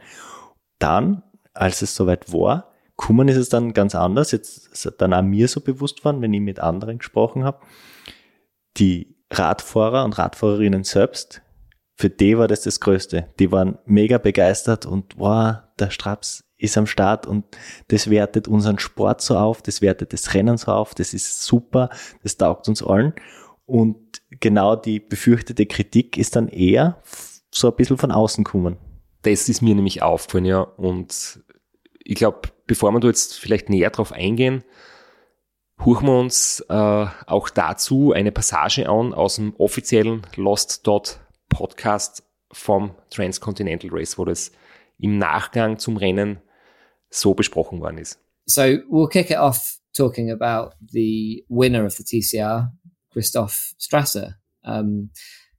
[0.79, 1.23] Dann,
[1.55, 4.33] als es soweit war, kommen ist es dann ganz anders.
[4.33, 7.61] Jetzt dann auch mir so bewusst worden, wenn ich mit anderen gesprochen habe.
[8.77, 11.43] Die Radfahrer und Radfahrerinnen selbst,
[11.97, 13.29] für die war das das Größte.
[13.39, 17.45] Die waren mega begeistert und wow, der Straps ist am Start und
[17.89, 21.91] das wertet unseren Sport so auf, das wertet das Rennen so auf, das ist super,
[22.23, 23.15] das taugt uns allen.
[23.65, 27.03] Und genau die befürchtete Kritik ist dann eher
[27.51, 28.77] so ein bisschen von außen gekommen.
[29.23, 30.61] Das ist mir nämlich aufgefallen, ja.
[30.61, 31.41] Und
[32.05, 34.63] ich glaube, bevor wir da jetzt vielleicht näher drauf eingehen,
[35.85, 42.25] huchen wir uns äh, auch dazu eine Passage an aus dem offiziellen Lost Dot Podcast
[42.53, 44.53] vom Transcontinental Race, wo das
[44.99, 46.41] im Nachgang zum Rennen
[47.11, 48.19] so besprochen worden ist.
[48.47, 52.73] So we'll kick it off talking about the winner of the TCR,
[53.13, 54.35] Christoph Strasser.
[54.65, 55.11] Um,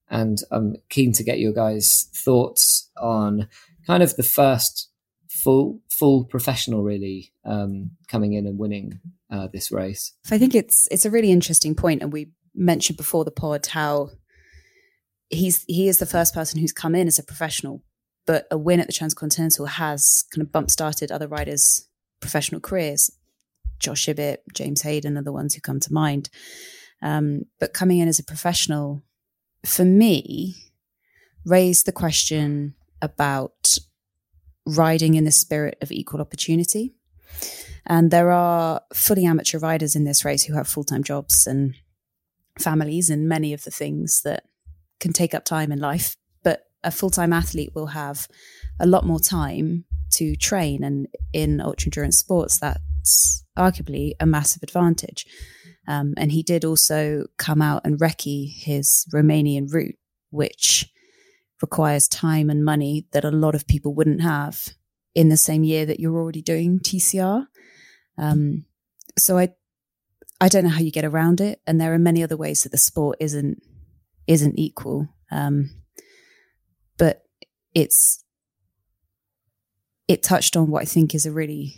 [0.09, 3.47] and I'm keen to get your guys' thoughts on
[3.85, 4.89] kind of the first
[5.29, 8.99] full full professional really um, coming in and winning
[9.31, 10.13] uh, this race.
[10.31, 14.09] I think it's it's a really interesting point, and we mentioned before the pod how
[15.29, 17.83] he's he is the first person who's come in as a professional,
[18.25, 21.87] but a win at the Transcontinental has kind of bump started other riders'
[22.19, 23.11] professional careers.
[23.79, 26.29] Josh Ibbett, James Hayden are the ones who come to mind.
[27.01, 29.03] Um, but coming in as a professional,
[29.65, 30.55] for me,
[31.45, 33.77] raised the question about
[34.65, 36.93] riding in the spirit of equal opportunity.
[37.85, 41.75] And there are fully amateur riders in this race who have full time jobs and
[42.59, 44.43] families and many of the things that
[44.99, 46.15] can take up time in life.
[46.43, 48.27] But a full time athlete will have
[48.79, 50.83] a lot more time to train.
[50.83, 55.25] And in ultra endurance sports, that's arguably a massive advantage.
[55.87, 59.97] Um, and he did also come out and recce his Romanian route,
[60.29, 60.91] which
[61.61, 64.69] requires time and money that a lot of people wouldn't have
[65.15, 67.47] in the same year that you're already doing TCR.
[68.17, 68.65] Um,
[69.17, 69.53] so I,
[70.39, 72.71] I don't know how you get around it, and there are many other ways that
[72.71, 73.61] the sport isn't
[74.27, 75.09] isn't equal.
[75.31, 75.71] Um,
[76.97, 77.23] but
[77.73, 78.23] it's
[80.07, 81.75] it touched on what I think is a really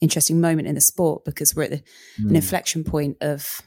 [0.00, 2.24] interesting moment in the sport because we're at the, mm.
[2.24, 2.36] an hmm.
[2.36, 3.62] inflection point of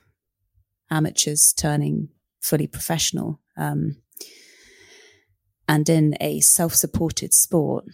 [0.92, 2.10] amateurs turning
[2.42, 3.39] fully professional.
[3.58, 3.98] Um,
[5.68, 7.86] and in a self supported sport,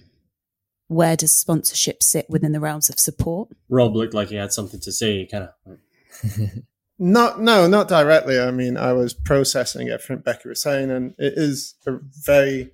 [0.88, 3.50] where does sponsorship sit within the realms of support?
[3.69, 5.80] Rob looked like he had something to say, kind of.
[7.00, 8.39] not, no, not directly.
[8.39, 12.71] I mean, I was processing everything Becky was saying, and it is a very,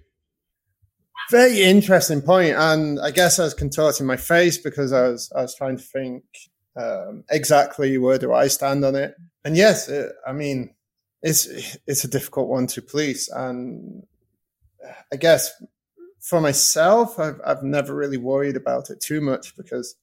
[1.32, 2.22] very interesting.
[2.28, 5.84] And I guess I was contorting my face because I was, I was trying to
[5.84, 6.24] think
[6.76, 9.16] um, exactly where do I stand on it.
[9.44, 10.76] And yes, it, I mean,
[11.24, 11.48] it's
[11.88, 14.04] it's a difficult one to police, and
[15.12, 15.52] I guess
[16.22, 19.96] for myself, I've, I've never really worried about it too much because,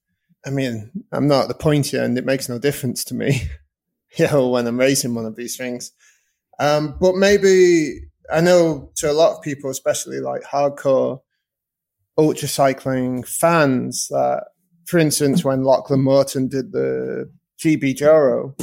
[0.45, 3.43] I mean, I'm not at the point yet and it makes no difference to me,
[4.17, 5.93] you know, when I'm racing one of these things.
[6.59, 11.21] Um, but maybe I know to a lot of people, especially like hardcore
[12.17, 14.45] ultra cycling fans, that
[14.87, 18.55] for instance, when Lachlan Morton did the GB Joro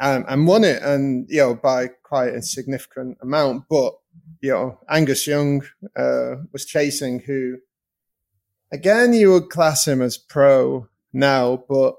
[0.00, 3.94] um, and won it, and you know by quite a significant amount, but
[4.40, 5.62] you know, Angus Young
[5.96, 7.58] uh, was chasing, who,
[8.72, 11.94] again, you would class him as pro now, but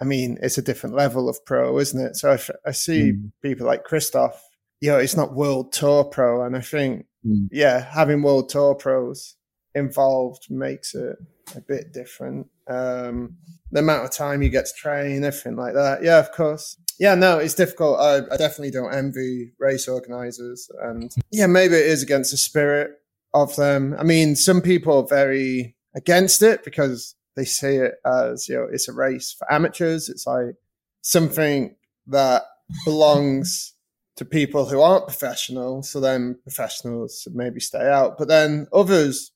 [0.00, 2.16] I mean, it's a different level of pro, isn't it?
[2.16, 3.30] So I, I see mm.
[3.40, 4.42] people like Christoph,
[4.82, 6.44] you know, it's not world tour pro.
[6.44, 7.48] And I think, mm.
[7.50, 9.36] yeah, having world tour pros
[9.74, 11.16] involved makes it
[11.56, 12.48] a bit different.
[12.68, 13.36] Um,
[13.70, 16.02] the amount of time you get to train, everything like that.
[16.02, 17.98] Yeah, of course yeah, no, it's difficult.
[17.98, 20.70] I, I definitely don't envy race organizers.
[20.82, 22.92] And yeah, maybe it is against the spirit
[23.34, 23.96] of them.
[23.98, 28.68] I mean, some people are very against it because they see it as, you know,
[28.70, 30.08] it's a race for amateurs.
[30.08, 30.54] It's like
[31.00, 31.74] something
[32.06, 32.42] that
[32.84, 33.71] belongs
[34.16, 35.82] to people who aren't professional.
[35.82, 38.18] So then professionals maybe stay out.
[38.18, 39.32] But then others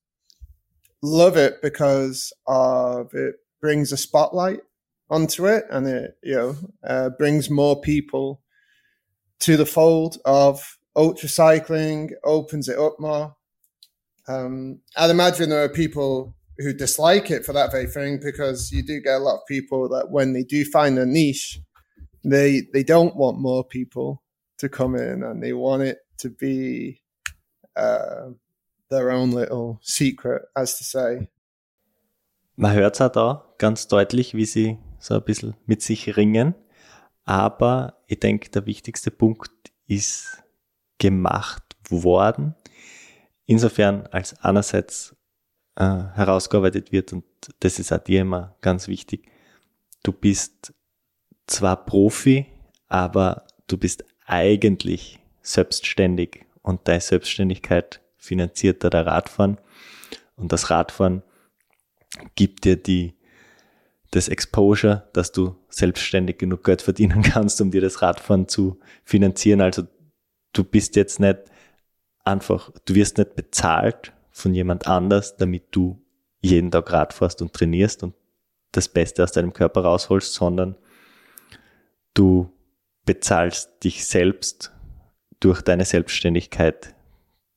[1.03, 4.61] love it because of it brings a spotlight
[5.09, 8.43] onto it, and it you know uh, brings more people
[9.41, 13.37] to the fold of ultra cycling, opens it up more.
[14.29, 18.83] Um, I'd imagine there are people who dislike it for that very thing because you
[18.83, 21.61] do get a lot of people that when they do find a niche,
[22.25, 24.23] they they don't want more people
[24.59, 27.03] to come in and they want it to be
[27.77, 28.33] uh,
[28.89, 31.29] their own little secret, as to say.
[32.57, 36.55] Man hört es auch da ganz deutlich, wie sie so ein bisschen mit sich ringen.
[37.25, 39.51] Aber ich denke, der wichtigste Punkt
[39.87, 40.43] ist
[40.99, 42.55] gemacht worden.
[43.45, 45.15] Insofern, als einerseits
[45.75, 47.25] äh, herausgearbeitet wird, und
[47.61, 49.31] das ist auch dir immer ganz wichtig,
[50.03, 50.73] du bist
[51.47, 52.47] zwar Profi,
[52.89, 59.59] aber du bist eigentlich selbstständig und deine Selbstständigkeit finanziert da der Radfahren
[60.37, 61.23] und das Radfahren
[62.35, 63.15] gibt dir die
[64.11, 69.61] das Exposure, dass du selbstständig genug Geld verdienen kannst, um dir das Radfahren zu finanzieren.
[69.61, 69.83] Also
[70.53, 71.39] du bist jetzt nicht
[72.25, 76.03] einfach, du wirst nicht bezahlt von jemand anders, damit du
[76.41, 78.15] jeden Tag Rad fährst und trainierst und
[78.73, 80.77] das Beste aus deinem Körper rausholst, sondern
[82.15, 82.51] du
[83.07, 84.73] bezahlst dich selbst
[85.41, 86.95] durch deine Selbstständigkeit,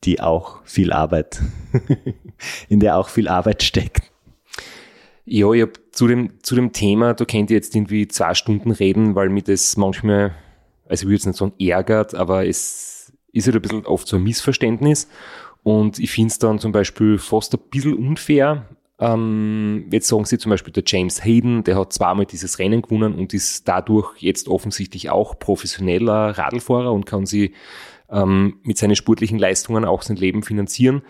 [0.05, 1.41] die auch viel Arbeit,
[2.69, 4.11] in der auch viel Arbeit steckt.
[5.25, 8.71] Ja, ich hab zu dem, zu dem Thema, da könnt ihr jetzt irgendwie zwei Stunden
[8.71, 10.33] reden, weil mir das manchmal,
[10.87, 14.15] also ich würde es nicht sagen ärgert, aber es ist halt ein bisschen oft so
[14.17, 15.07] ein Missverständnis.
[15.63, 18.67] Und ich finde es dann zum Beispiel fast ein bisschen unfair.
[18.99, 23.15] Ähm, jetzt sagen sie zum Beispiel der James Hayden, der hat zweimal dieses Rennen gewonnen
[23.15, 27.53] und ist dadurch jetzt offensichtlich auch professioneller Radlfahrer und kann sie
[28.09, 31.03] ähm, mit seinen sportlichen Leistungen auch sein Leben finanzieren.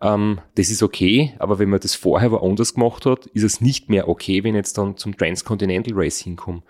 [0.00, 3.88] Ähm, das ist okay, aber wenn man das vorher woanders gemacht hat, ist es nicht
[3.88, 6.62] mehr okay, wenn ich jetzt dann zum Transcontinental Race hinkomme.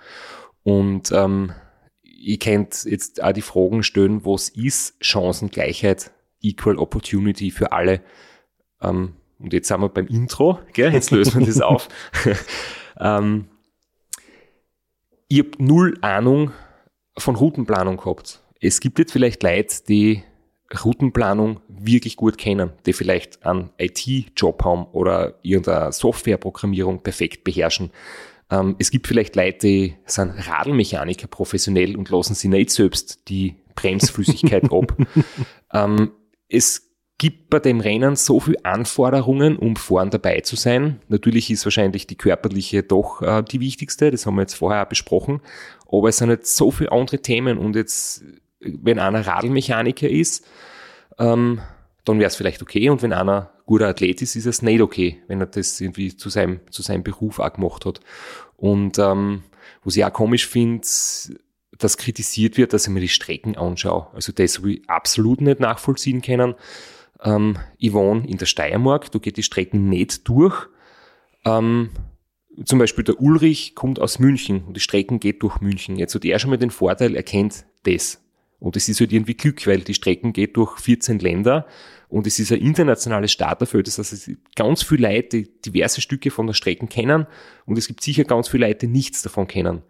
[0.63, 1.53] Und ähm,
[2.03, 8.01] ich könnte jetzt auch die Fragen stellen, was ist Chancengleichheit, Equal Opportunity für alle?
[8.81, 10.92] Ähm, und jetzt sind wir beim Intro, gell?
[10.92, 11.88] jetzt lösen wir das auf.
[12.98, 13.46] ähm,
[15.28, 16.52] ich habe null Ahnung
[17.16, 18.42] von Routenplanung gehabt.
[18.61, 20.22] Es gibt jetzt vielleicht Leute, die
[20.85, 27.90] Routenplanung wirklich gut kennen, die vielleicht einen IT-Job haben oder irgendeine Softwareprogrammierung perfekt beherrschen.
[28.50, 33.57] Ähm, es gibt vielleicht Leute, die sind Radlmechaniker professionell und lassen sie nicht selbst die
[33.74, 34.96] Bremsflüssigkeit ab.
[35.72, 36.12] Ähm,
[36.48, 36.91] es
[37.23, 40.99] gibt bei dem Rennen so viele Anforderungen, um vorn dabei zu sein.
[41.07, 44.89] Natürlich ist wahrscheinlich die körperliche doch äh, die wichtigste, das haben wir jetzt vorher auch
[44.89, 45.41] besprochen.
[45.87, 48.25] Aber es sind jetzt so viele andere Themen und jetzt
[48.59, 50.45] wenn einer Radlmechaniker ist,
[51.17, 51.61] ähm,
[52.05, 52.91] dann wäre es vielleicht okay.
[52.91, 56.29] Und wenn einer guter Athlet ist, ist es nicht okay, wenn er das irgendwie zu
[56.29, 58.01] seinem, zu seinem Beruf auch gemacht hat.
[58.57, 59.45] Und ähm,
[59.85, 60.89] was ich auch komisch finde,
[61.79, 64.09] dass kritisiert wird, dass ich mir die Strecken anschaue.
[64.13, 66.57] Also das habe ich absolut nicht nachvollziehen können.
[67.25, 70.67] Ähm, wohne in der Steiermark, da geht die Strecken nicht durch.
[71.45, 71.91] Ähm,
[72.65, 75.97] zum Beispiel der Ulrich kommt aus München und die Strecken geht durch München.
[75.97, 78.23] Jetzt hat er schon mal den Vorteil, er kennt das.
[78.59, 81.67] Und es ist halt irgendwie Glück, weil die Strecken geht durch 14 Länder
[82.09, 83.89] und es ist ein internationales Starterfeld.
[83.89, 87.27] Das heißt, es gibt ganz viele Leute, die diverse Stücke von der Strecken kennen
[87.67, 89.83] und es gibt sicher ganz viele Leute, die nichts davon kennen.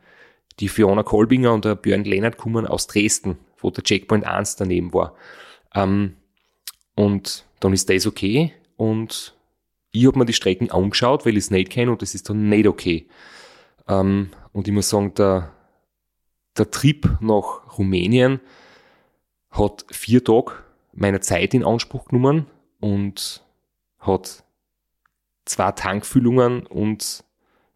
[0.61, 4.95] Die Fiona Kolbinger und der Björn Lennart kommen aus Dresden, wo der Checkpoint 1 daneben
[4.95, 5.17] war.
[5.75, 6.17] Ähm,
[6.95, 9.35] und dann ist das okay und
[9.93, 12.49] ich habe mir die Strecken angeschaut, weil ich es nicht kenne und das ist dann
[12.49, 13.07] nicht okay.
[13.89, 15.53] Ähm, und ich muss sagen, der,
[16.57, 18.41] der Trip nach Rumänien
[19.51, 20.53] hat vier Tage
[20.93, 22.47] meiner Zeit in Anspruch genommen
[22.81, 23.45] und
[23.99, 24.45] hat
[25.45, 27.25] zwei Tankfüllungen und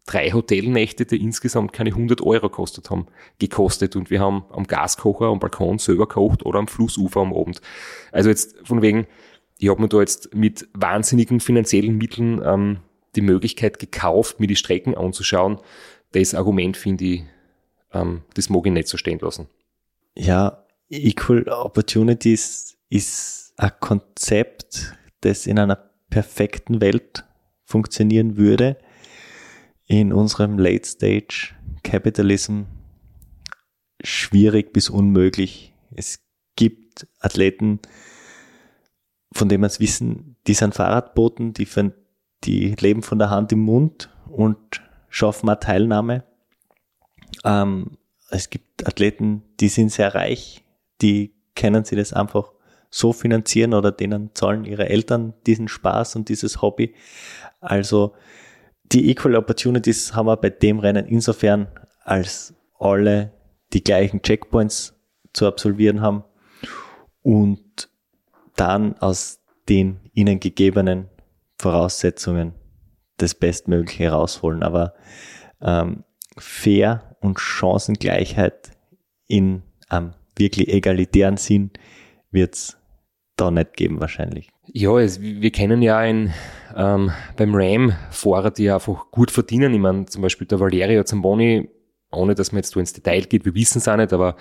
[0.07, 3.05] drei Hotelnächte, die insgesamt keine 100 Euro gekostet haben,
[3.37, 3.95] gekostet.
[3.95, 7.61] Und wir haben am Gaskocher am Balkon selber gekocht oder am Flussufer am Abend.
[8.11, 9.05] Also jetzt von wegen,
[9.59, 12.79] ich habe mir da jetzt mit wahnsinnigen finanziellen Mitteln ähm,
[13.15, 15.59] die Möglichkeit gekauft, mir die Strecken anzuschauen.
[16.13, 17.23] Das Argument finde ich,
[17.93, 19.47] ähm, das mag ich nicht so stehen lassen.
[20.15, 27.25] Ja, Equal Opportunities ist ein Konzept, das in einer perfekten Welt
[27.65, 28.77] funktionieren würde.
[29.87, 32.63] In unserem Late Stage Capitalism
[34.03, 35.73] schwierig bis unmöglich.
[35.95, 36.19] Es
[36.57, 37.79] gibt Athleten,
[39.31, 41.67] von denen wir es wissen, die sind Fahrradboten, die,
[42.43, 46.25] die leben von der Hand im Mund und schaffen eine Teilnahme.
[47.45, 47.97] Ähm,
[48.29, 50.65] es gibt Athleten, die sind sehr reich,
[51.01, 52.51] die können sie das einfach
[52.89, 56.93] so finanzieren oder denen zahlen ihre Eltern diesen Spaß und dieses Hobby.
[57.59, 58.15] Also
[58.91, 61.67] die Equal Opportunities haben wir bei dem Rennen insofern,
[62.03, 63.33] als alle
[63.73, 64.95] die gleichen Checkpoints
[65.33, 66.23] zu absolvieren haben
[67.21, 67.89] und
[68.55, 71.09] dann aus den ihnen gegebenen
[71.59, 72.53] Voraussetzungen
[73.17, 74.63] das Bestmögliche herausholen.
[74.63, 74.93] Aber
[75.61, 76.03] ähm,
[76.37, 78.71] fair und Chancengleichheit
[79.27, 81.71] in einem wirklich egalitären Sinn
[82.31, 82.77] wird es
[83.35, 84.49] da nicht geben wahrscheinlich.
[84.73, 86.33] Ja, es, wir kennen ja ein,
[86.75, 89.73] ähm, beim Ram Fahrer, die einfach gut verdienen.
[89.73, 91.69] Ich meine, zum Beispiel der Valerio Zamboni,
[92.11, 94.35] ohne dass man jetzt so ins Detail geht, wir wissen es auch nicht, aber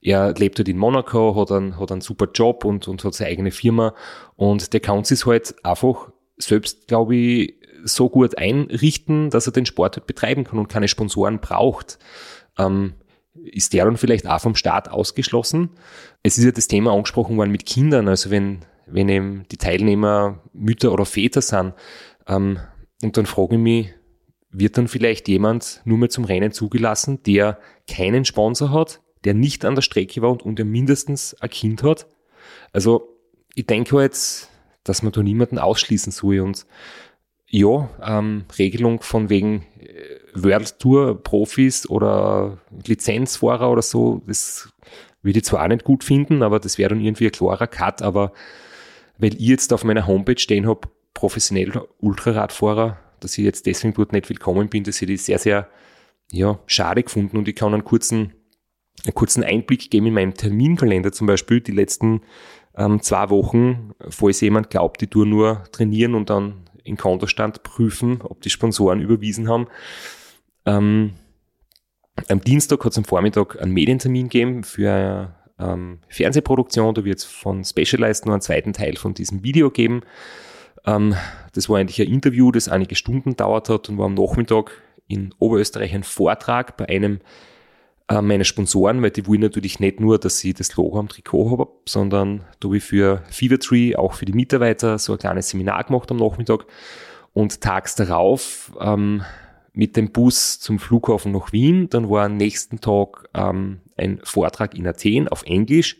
[0.00, 3.30] er lebt halt in Monaco, hat einen, hat einen super Job und, und hat seine
[3.30, 3.94] eigene Firma
[4.36, 9.66] und der kann sich halt einfach selbst, glaube ich, so gut einrichten, dass er den
[9.66, 11.98] Sport halt betreiben kann und keine Sponsoren braucht.
[12.58, 12.94] Ähm,
[13.34, 15.70] ist der dann vielleicht auch vom Staat ausgeschlossen?
[16.22, 18.60] Es ist ja das Thema angesprochen worden mit Kindern, also wenn,
[18.90, 21.74] wenn eben die Teilnehmer Mütter oder Väter sind,
[22.26, 22.58] ähm,
[23.02, 23.94] und dann frage ich mich,
[24.50, 29.64] wird dann vielleicht jemand nur mehr zum Rennen zugelassen, der keinen Sponsor hat, der nicht
[29.64, 32.06] an der Strecke war und, und der mindestens ein Kind hat?
[32.72, 33.16] Also
[33.54, 34.48] ich denke halt,
[34.84, 36.66] dass man da niemanden ausschließen soll und
[37.50, 44.68] ja, ähm, Regelung von wegen äh, World Tour Profis oder Lizenzfahrer oder so, das
[45.22, 48.02] würde ich zwar auch nicht gut finden, aber das wäre dann irgendwie ein klarer Cut,
[48.02, 48.32] aber
[49.18, 54.12] weil ich jetzt auf meiner Homepage stehen habe, professioneller Ultraradfahrer, dass ich jetzt deswegen dort
[54.12, 55.68] nicht willkommen bin, dass ich die sehr, sehr
[56.30, 58.32] ja, schade gefunden und ich kann einen kurzen,
[59.04, 61.60] einen kurzen Einblick geben in meinem Terminkalender zum Beispiel.
[61.60, 62.22] Die letzten
[62.76, 68.22] ähm, zwei Wochen, falls jemand glaubt, die tue nur trainieren und dann in Kontostand prüfen,
[68.22, 69.66] ob die Sponsoren überwiesen haben.
[70.64, 71.14] Ähm,
[72.28, 76.94] am Dienstag hat es am Vormittag einen Medientermin gegeben für ähm, Fernsehproduktion.
[76.94, 80.02] Da wird es von Specialized nur einen zweiten Teil von diesem Video geben.
[80.86, 81.14] Ähm,
[81.52, 84.70] das war eigentlich ein Interview, das einige Stunden dauert hat und war am Nachmittag
[85.06, 87.20] in Oberösterreich ein Vortrag bei einem
[88.08, 91.50] äh, meiner Sponsoren, weil die wollen natürlich nicht nur, dass ich das Logo am Trikot
[91.50, 95.84] habe, sondern da habe ich für Fevertree, auch für die Mitarbeiter, so ein kleines Seminar
[95.84, 96.66] gemacht am Nachmittag.
[97.34, 99.22] Und tags darauf ähm,
[99.72, 101.88] mit dem Bus zum Flughafen nach Wien.
[101.90, 105.96] Dann war am nächsten Tag ähm, ein Vortrag in Athen auf Englisch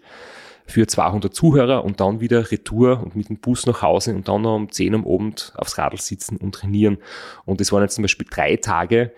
[0.67, 4.43] für 200 Zuhörer und dann wieder Retour und mit dem Bus nach Hause und dann
[4.43, 6.99] noch um 10 am Abend aufs Radl sitzen und trainieren.
[7.47, 9.13] Und das waren jetzt zum Beispiel drei Tage,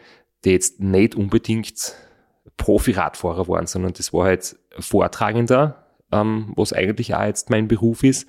[0.45, 1.95] die jetzt nicht unbedingt
[2.57, 8.29] Profi-Radfahrer waren, sondern das war halt Vortragender, ähm, was eigentlich auch jetzt mein Beruf ist.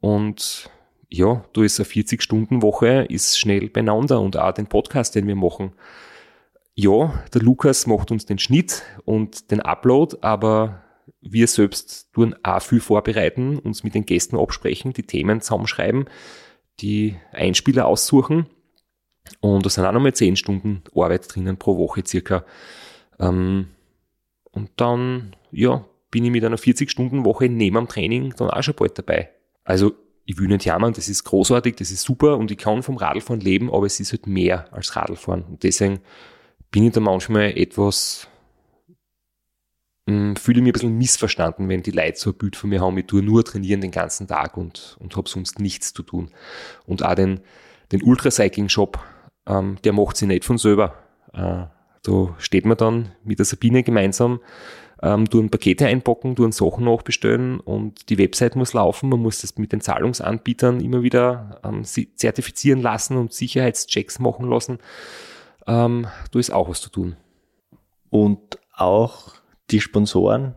[0.00, 0.70] Und
[1.08, 5.72] ja, du ist eine 40-Stunden-Woche, ist schnell beieinander und auch den Podcast, den wir machen.
[6.82, 10.82] Ja, der Lukas macht uns den Schnitt und den Upload, aber
[11.20, 16.06] wir selbst tun auch viel vorbereiten, uns mit den Gästen absprechen, die Themen zusammenschreiben,
[16.80, 18.46] die Einspieler aussuchen.
[19.40, 22.46] Und da sind auch nochmal 10 Stunden Arbeit drinnen pro Woche circa.
[23.18, 23.68] Ähm,
[24.50, 28.96] und dann, ja, bin ich mit einer 40-Stunden-Woche neben am Training dann auch schon bald
[28.96, 29.28] dabei.
[29.64, 29.92] Also
[30.24, 33.42] ich will nicht jammern, das ist großartig, das ist super und ich kann vom Radlfahren
[33.42, 35.42] leben, aber es ist halt mehr als Radlfahren.
[35.42, 36.00] Und deswegen
[36.70, 38.28] bin ich da manchmal etwas,
[40.06, 42.80] mh, hm, fühle mich ein bisschen missverstanden, wenn die Leute so ein Bild von mir
[42.80, 46.30] haben, ich tue nur trainieren den ganzen Tag und, und habe sonst nichts zu tun.
[46.86, 47.40] Und auch den,
[47.92, 48.98] den Ultracycling-Shop,
[49.46, 50.94] ähm, der macht sie nicht von selber.
[51.32, 51.66] Äh,
[52.02, 54.40] da steht man dann mit der Sabine gemeinsam
[55.02, 59.08] ähm, tun Pakete einpacken, tun Sachen nachbestellen und die Website muss laufen.
[59.08, 64.78] Man muss das mit den Zahlungsanbietern immer wieder ähm, zertifizieren lassen und Sicherheitschecks machen lassen.
[65.66, 67.16] Ähm, da ist auch was zu tun.
[68.10, 69.34] Und auch
[69.70, 70.54] die Sponsoren,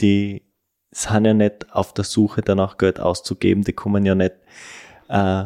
[0.00, 0.42] die
[0.90, 4.34] sind ja nicht auf der Suche danach Geld auszugeben, die kommen ja nicht
[5.08, 5.44] äh,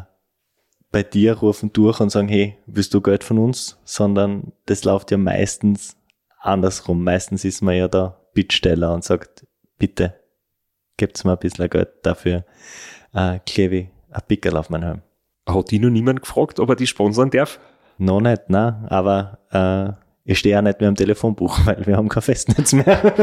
[0.91, 3.79] bei dir, rufen durch und sagen, hey, willst du Geld von uns?
[3.85, 5.97] Sondern das läuft ja meistens
[6.41, 7.03] andersrum.
[7.03, 9.47] Meistens ist man ja da Bittsteller und sagt,
[9.79, 10.15] bitte,
[10.97, 12.45] gebt's mir ein bisschen Geld dafür,
[13.13, 15.03] äh, klebe ich ein Pickel auf mein Helm.
[15.49, 17.61] Hat die noch niemand gefragt, ob er die sponsern darf?
[17.99, 22.09] Noch nicht, ne, aber äh, ich stehe auch nicht mehr am Telefonbuch, weil wir haben
[22.09, 22.85] kein Festnetz mehr.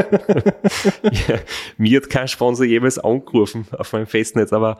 [1.28, 1.38] ja,
[1.76, 4.78] mir hat kein Sponsor jemals angerufen auf meinem Festnetz, aber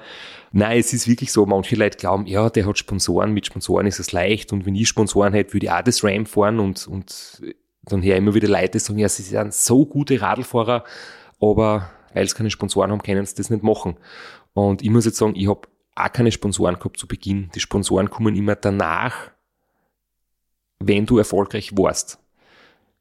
[0.52, 4.00] nein, es ist wirklich so, manche Leute glauben, ja, der hat Sponsoren, mit Sponsoren ist
[4.00, 7.42] es leicht und wenn ich Sponsoren hätte, würde ich auch das Ram fahren und, und
[7.82, 10.84] dann her immer wieder Leute sagen, ja, sie sind so gute Radlfahrer,
[11.40, 13.96] aber weil sie keine Sponsoren haben, können sie das nicht machen.
[14.54, 17.50] Und ich muss jetzt sagen, ich habe auch keine Sponsoren gehabt zu Beginn.
[17.54, 19.30] Die Sponsoren kommen immer danach,
[20.86, 22.18] wenn du erfolgreich warst.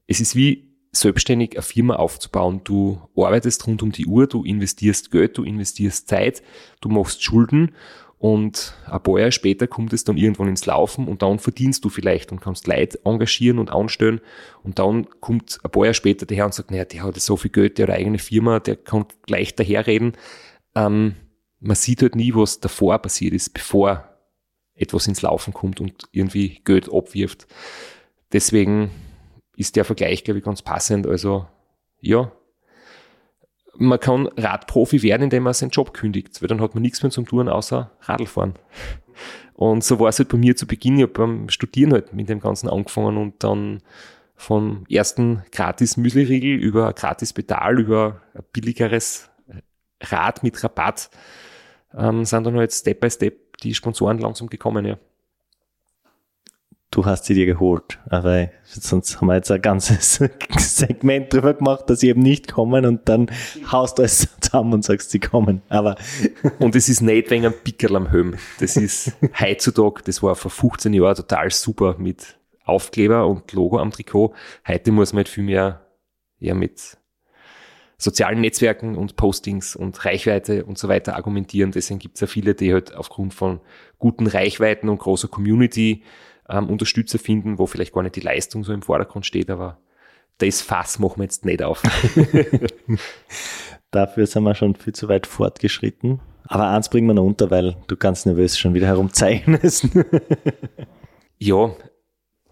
[0.08, 2.62] Es ist wie selbstständig eine Firma aufzubauen.
[2.64, 6.44] Du arbeitest rund um die Uhr, du investierst Geld, du investierst Zeit,
[6.82, 7.72] du machst Schulden
[8.24, 11.90] und ein paar Jahre später kommt es dann irgendwann ins Laufen und dann verdienst du
[11.90, 14.22] vielleicht und kannst Leute engagieren und anstellen.
[14.64, 17.36] Und dann kommt ein paar Jahre später der Herr und sagt, naja, der hat so
[17.36, 20.14] viel Geld, der hat eine eigene Firma, der kann leicht daherreden.
[20.74, 21.16] Ähm,
[21.60, 24.13] man sieht halt nie, was davor passiert ist, bevor
[24.76, 27.48] etwas ins Laufen kommt und irgendwie Geld abwirft.
[28.32, 28.92] Deswegen
[29.56, 31.06] ist der Vergleich, glaube ich, ganz passend.
[31.08, 31.48] Also,
[32.02, 32.32] ja,
[33.76, 37.12] man kann Radprofi werden, indem man seinen Job kündigt, weil dann hat man nichts mehr
[37.12, 38.54] zum Tun außer Radlfahren.
[39.54, 40.98] Und so war es halt bei mir zu Beginn.
[40.98, 43.82] Ich habe beim Studieren halt mit dem Ganzen angefangen und dann
[44.36, 49.30] vom ersten gratis Müsliriegel über gratis Pedal, über ein billigeres
[50.02, 51.10] Rad mit Rabatt,
[51.96, 54.98] ähm, sind dann halt Step by Step die Sponsoren langsam gekommen, ja
[56.94, 58.00] du hast sie dir geholt.
[58.08, 60.20] Aber sonst haben wir jetzt ein ganzes
[60.58, 63.32] Segment drüber gemacht, dass sie eben nicht kommen und dann
[63.72, 65.62] haust du es zusammen und sagst, sie kommen.
[65.70, 65.96] Aber
[66.60, 68.36] und es ist nicht wegen einem Pickel am Helm.
[68.60, 73.92] Das ist heutzutage, das war vor 15 Jahren total super mit Aufkleber und Logo am
[73.92, 74.34] Trikot.
[74.68, 75.82] Heute muss man halt viel mehr
[76.40, 76.98] ja, mit
[77.98, 81.72] sozialen Netzwerken und Postings und Reichweite und so weiter argumentieren.
[81.72, 83.60] Deswegen gibt es ja viele, die halt aufgrund von
[84.00, 86.04] guten Reichweiten und großer Community
[86.50, 89.80] ähm, Unterstützer finden, wo vielleicht gar nicht die Leistung so im Vordergrund steht, aber
[90.40, 91.84] das Fass machen wir jetzt nicht auf.
[93.92, 96.20] Dafür sind wir schon viel zu weit fortgeschritten.
[96.46, 99.90] Aber eins bringen wir noch unter, weil du ganz nervös schon wieder herumzeichnest.
[101.40, 101.76] Ja,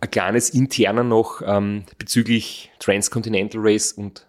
[0.02, 4.28] ein kleines interner noch ähm, bezüglich Transcontinental Race und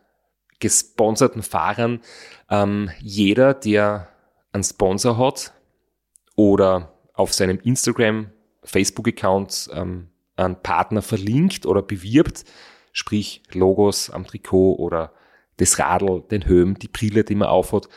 [0.63, 2.01] gesponserten Fahrern.
[2.49, 4.09] Ähm, jeder, der
[4.53, 5.53] einen Sponsor hat
[6.37, 8.31] oder auf seinem Instagram,
[8.63, 12.45] Facebook-Account ähm, einen Partner verlinkt oder bewirbt,
[12.93, 15.13] sprich Logos am Trikot oder
[15.57, 17.89] das Radl, den Helm, die Brille, die man aufhat.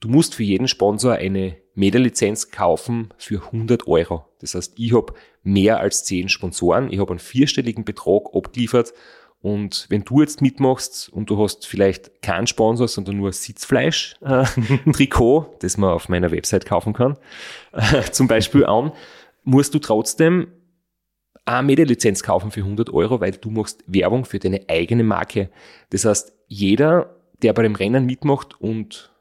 [0.00, 4.24] Du musst für jeden Sponsor eine Medializenz kaufen für 100 Euro.
[4.40, 5.12] Das heißt, ich habe
[5.42, 8.94] mehr als 10 Sponsoren, ich habe einen vierstelligen Betrag abgeliefert
[9.44, 14.46] und wenn du jetzt mitmachst und du hast vielleicht keinen Sponsor, sondern nur Sitzfleisch, äh,
[14.92, 17.18] Trikot, das man auf meiner Website kaufen kann,
[18.10, 18.92] zum Beispiel an,
[19.42, 20.46] musst du trotzdem
[21.44, 25.50] eine Medializenz kaufen für 100 Euro, weil du machst Werbung für deine eigene Marke.
[25.90, 29.12] Das heißt, jeder, der bei dem Rennen mitmacht und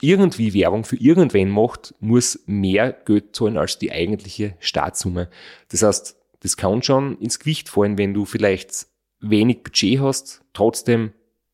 [0.00, 5.28] irgendwie Werbung für irgendwen macht, muss mehr Geld zahlen als die eigentliche Startsumme.
[5.68, 8.91] Das heißt, das kann schon ins Gewicht fallen, wenn du vielleicht
[9.22, 11.12] wenig Budget hast, trotzdem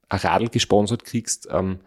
[0.09, 1.49] ein Radl gesponsert kriegst.
[1.51, 1.81] Ähm,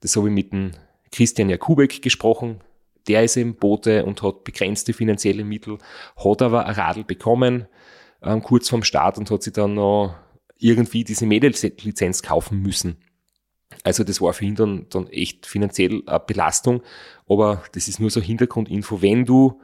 [0.00, 0.72] das habe ich mit dem
[1.10, 2.60] Christian Jakubek gesprochen.
[3.08, 5.78] Der ist eben Bote und hat begrenzte finanzielle Mittel,
[6.16, 7.66] hat aber ein Radl bekommen,
[8.22, 10.14] ähm, kurz vorm Start und hat sich dann noch
[10.58, 12.96] irgendwie diese Medienlizenz kaufen müssen.
[13.82, 16.82] Also das war für ihn dann, dann echt finanziell eine Belastung.
[17.28, 19.02] Aber das ist nur so Hintergrundinfo.
[19.02, 19.60] Wenn du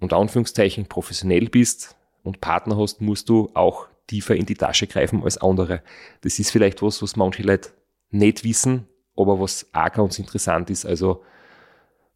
[0.00, 5.22] unter Anführungszeichen professionell bist und Partner hast, musst du auch tiefer in die Tasche greifen
[5.22, 5.82] als andere.
[6.22, 7.70] Das ist vielleicht was, was manche Leute
[8.10, 10.84] nicht wissen, aber was auch ganz interessant ist.
[10.84, 11.22] Also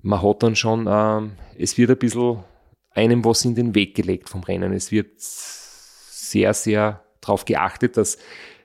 [0.03, 1.23] man hat dann schon, äh,
[1.59, 2.45] es wird ein bisschen
[2.91, 4.73] einem was in den Weg gelegt vom Rennen.
[4.73, 8.19] Es wird sehr, sehr darauf geachtet, dass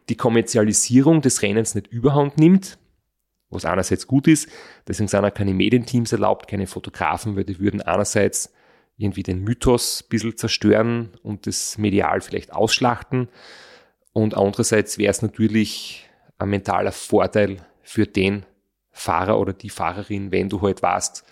[0.10, 2.78] die Kommerzialisierung des Rennens nicht überhand nimmt,
[3.50, 4.50] was einerseits gut ist.
[4.88, 8.54] Deswegen sind auch keine Medienteams erlaubt, keine Fotografen, weil die würden einerseits
[9.02, 13.30] irgendwie den Mythos ein bisschen zerstören und das medial vielleicht ausschlachten.
[14.14, 18.46] Und andererseits wäre es natürlich ein mentaler Vorteil für den
[18.92, 21.26] Fahrer oder die Fahrerin, wenn du halt weißt,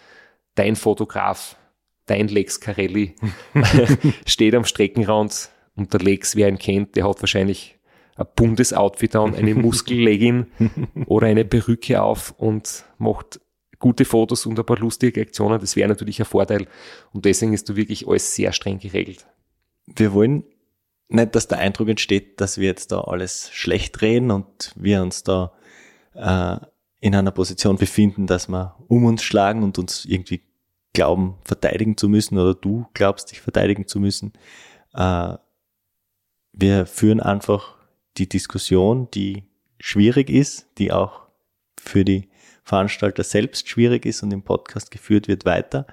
[0.55, 1.57] dein Fotograf,
[2.05, 3.15] dein Lex Carelli
[4.26, 7.80] steht am Streckenrand und der Lex, wer ihn kennt, der hat wahrscheinlich
[8.15, 10.47] ein buntes Outfit an, eine Muskellegging
[11.05, 13.39] oder eine Perücke auf und macht
[13.80, 16.67] gute Fotos und ein paar lustige Aktionen, das wäre natürlich ein Vorteil.
[17.13, 19.25] Und deswegen ist du wirklich alles sehr streng geregelt.
[19.88, 20.43] Wir wollen
[21.07, 25.23] nicht, dass der Eindruck entsteht, dass wir jetzt da alles schlecht reden und wir uns
[25.23, 25.53] da
[26.13, 26.57] äh,
[26.99, 30.41] in einer Position befinden, dass wir um uns schlagen und uns irgendwie
[30.93, 34.34] glauben, verteidigen zu müssen oder du glaubst, dich verteidigen zu müssen.
[34.93, 35.38] Äh,
[36.51, 37.77] wir führen einfach
[38.17, 39.43] die Diskussion, die
[39.80, 41.21] schwierig ist, die auch
[41.80, 42.30] für die
[42.70, 45.88] Veranstalter selbst schwierig ist und im Podcast geführt wird, weiter.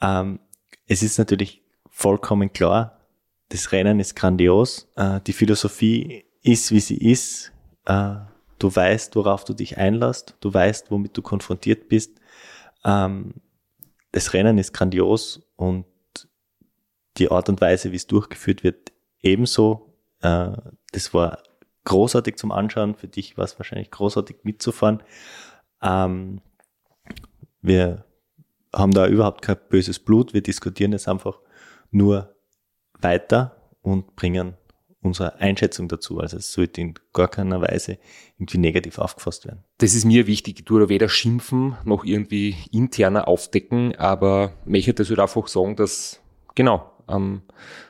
[0.00, 0.40] Ähm,
[0.86, 3.00] es ist natürlich vollkommen klar,
[3.48, 7.52] das Rennen ist grandios, äh, die Philosophie ist, wie sie ist,
[7.86, 8.14] äh,
[8.58, 12.20] du weißt, worauf du dich einlässt, du weißt, womit du konfrontiert bist.
[12.84, 13.34] Ähm,
[14.12, 15.86] das Rennen ist grandios und
[17.16, 19.94] die Art und Weise, wie es durchgeführt wird, ebenso.
[20.20, 20.52] Äh,
[20.92, 21.42] das war
[21.84, 22.94] großartig zum Anschauen.
[22.94, 25.02] Für dich war es wahrscheinlich großartig mitzufahren.
[25.82, 26.40] Ähm,
[27.60, 28.04] wir
[28.74, 30.34] haben da überhaupt kein böses Blut.
[30.34, 31.38] Wir diskutieren jetzt einfach
[31.90, 32.34] nur
[33.00, 34.54] weiter und bringen
[35.02, 36.20] unsere Einschätzung dazu.
[36.20, 37.98] Also es sollte in gar keiner Weise
[38.38, 39.64] irgendwie negativ aufgefasst werden.
[39.78, 40.60] Das ist mir wichtig.
[40.60, 46.20] Ich tue weder schimpfen noch irgendwie interner aufdecken, aber möchte das halt einfach sagen, dass,
[46.54, 47.42] genau, ähm,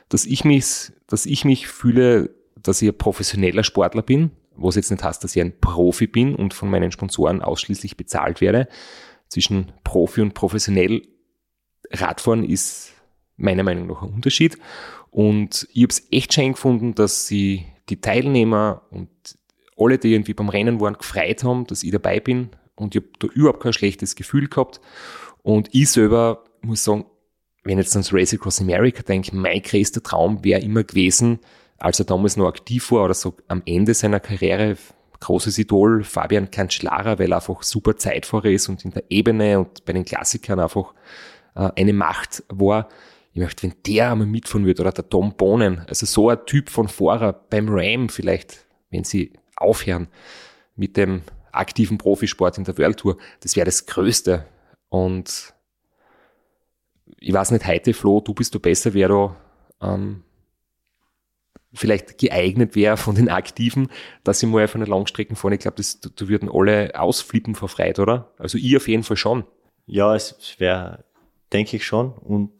[0.09, 4.91] dass ich mich, dass ich mich fühle, dass ich ein professioneller Sportler bin, was jetzt
[4.91, 8.67] nicht heißt, dass ich ein Profi bin und von meinen Sponsoren ausschließlich bezahlt werde.
[9.29, 11.01] Zwischen Profi und professionell
[11.91, 12.93] Radfahren ist
[13.35, 14.57] meiner Meinung nach ein Unterschied.
[15.09, 19.09] Und ich habe es echt schön gefunden, dass sie die Teilnehmer und
[19.77, 22.49] alle, die irgendwie beim Rennen waren, gefreut haben, dass ich dabei bin.
[22.75, 24.81] Und ich habe da überhaupt kein schlechtes Gefühl gehabt.
[25.41, 27.05] Und ich selber muss sagen,
[27.63, 31.39] wenn jetzt ans Race Across America denke, mein größter Traum wäre immer gewesen,
[31.83, 34.77] als er damals noch aktiv war oder so am Ende seiner Karriere,
[35.19, 39.83] großes Idol, Fabian Cancellara, weil er einfach super Zeitfahrer ist und in der Ebene und
[39.83, 40.93] bei den Klassikern einfach
[41.55, 42.87] äh, eine Macht war.
[43.33, 46.69] Ich möchte, wenn der einmal mitfahren würde oder der Tom Bonen, also so ein Typ
[46.69, 50.07] von Fahrer beim Ram vielleicht, wenn sie aufhören
[50.77, 54.45] mit dem aktiven Profisport in der World Tour, das wäre das Größte.
[54.87, 55.53] Und
[57.19, 59.35] ich weiß nicht, heute Flo, du bist du besser, wer da
[59.81, 60.23] ähm,
[61.73, 63.89] vielleicht geeignet wäre von den Aktiven,
[64.23, 65.53] dass sie mal auf einer Langstrecken fahren.
[65.53, 68.31] Ich glaube, das, da würden alle ausflippen vor Freude, oder?
[68.37, 69.43] Also ich auf jeden Fall schon.
[69.85, 71.03] Ja, es wäre,
[71.51, 72.13] denke ich schon.
[72.13, 72.51] Und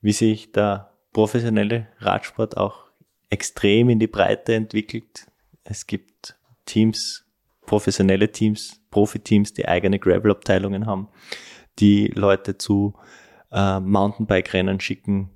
[0.00, 2.84] wie sich der professionelle Radsport auch
[3.30, 5.26] extrem in die Breite entwickelt.
[5.64, 6.36] Es gibt
[6.66, 7.24] Teams,
[7.64, 11.08] professionelle Teams, Profiteams, die eigene Gravel-Abteilungen haben,
[11.78, 12.94] die Leute zu
[13.50, 15.30] äh, Mountainbike-Rennen schicken.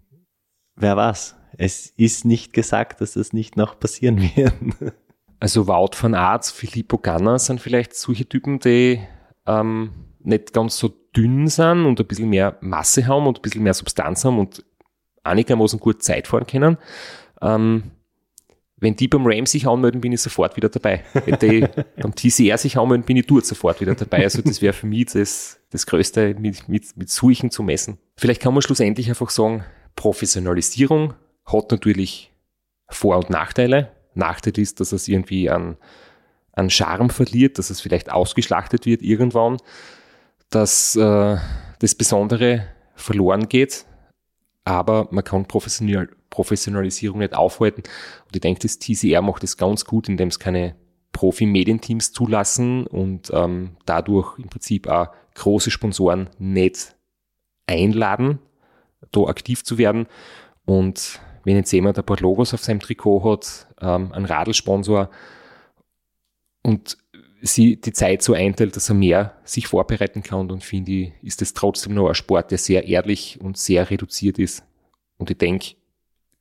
[0.74, 1.36] Wer weiß?
[1.58, 4.52] Es ist nicht gesagt, dass das nicht noch passieren wird.
[5.38, 9.00] Also Wout van Aert, Filippo Ganna sind vielleicht solche Typen, die
[9.46, 9.90] ähm,
[10.20, 13.74] nicht ganz so dünn sind und ein bisschen mehr Masse haben und ein bisschen mehr
[13.74, 14.64] Substanz haben und
[15.24, 16.78] einigermaßen gut Zeit fahren können.
[17.42, 17.90] Ähm,
[18.78, 21.04] wenn die beim Ram sich anmelden, bin ich sofort wieder dabei.
[21.26, 21.66] Wenn die
[22.00, 24.22] beim TCR sich anmelden, bin ich dort sofort wieder dabei.
[24.22, 27.98] Also das wäre für mich das, das Größte mit, mit, mit Suchen zu messen.
[28.16, 29.64] Vielleicht kann man schlussendlich einfach sagen,
[29.96, 31.14] Professionalisierung
[31.46, 32.32] hat natürlich
[32.88, 33.90] Vor- und Nachteile.
[34.14, 35.76] Nachteil ist, dass es irgendwie an,
[36.52, 39.58] an Charme verliert, dass es vielleicht ausgeschlachtet wird irgendwann,
[40.50, 41.36] dass äh,
[41.78, 43.84] das Besondere verloren geht,
[44.64, 47.82] aber man kann Professional Professionalisierung nicht aufhalten.
[48.26, 50.74] Und ich denke, das TCR macht das ganz gut, indem es keine
[51.12, 56.94] Profi-Medienteams zulassen und ähm, dadurch im Prinzip auch große Sponsoren nicht
[57.66, 58.38] einladen,
[59.12, 60.08] da aktiv zu werden.
[60.66, 65.08] Und wenn jetzt jemand ein paar Logos auf seinem Trikot hat, ähm, einen Radlsponsor
[66.62, 66.98] und
[67.40, 71.40] sie die Zeit so einteilt, dass er mehr sich vorbereiten kann, dann finde ich, ist
[71.40, 74.64] das trotzdem noch ein Sport, der sehr ehrlich und sehr reduziert ist.
[75.18, 75.76] Und ich denke,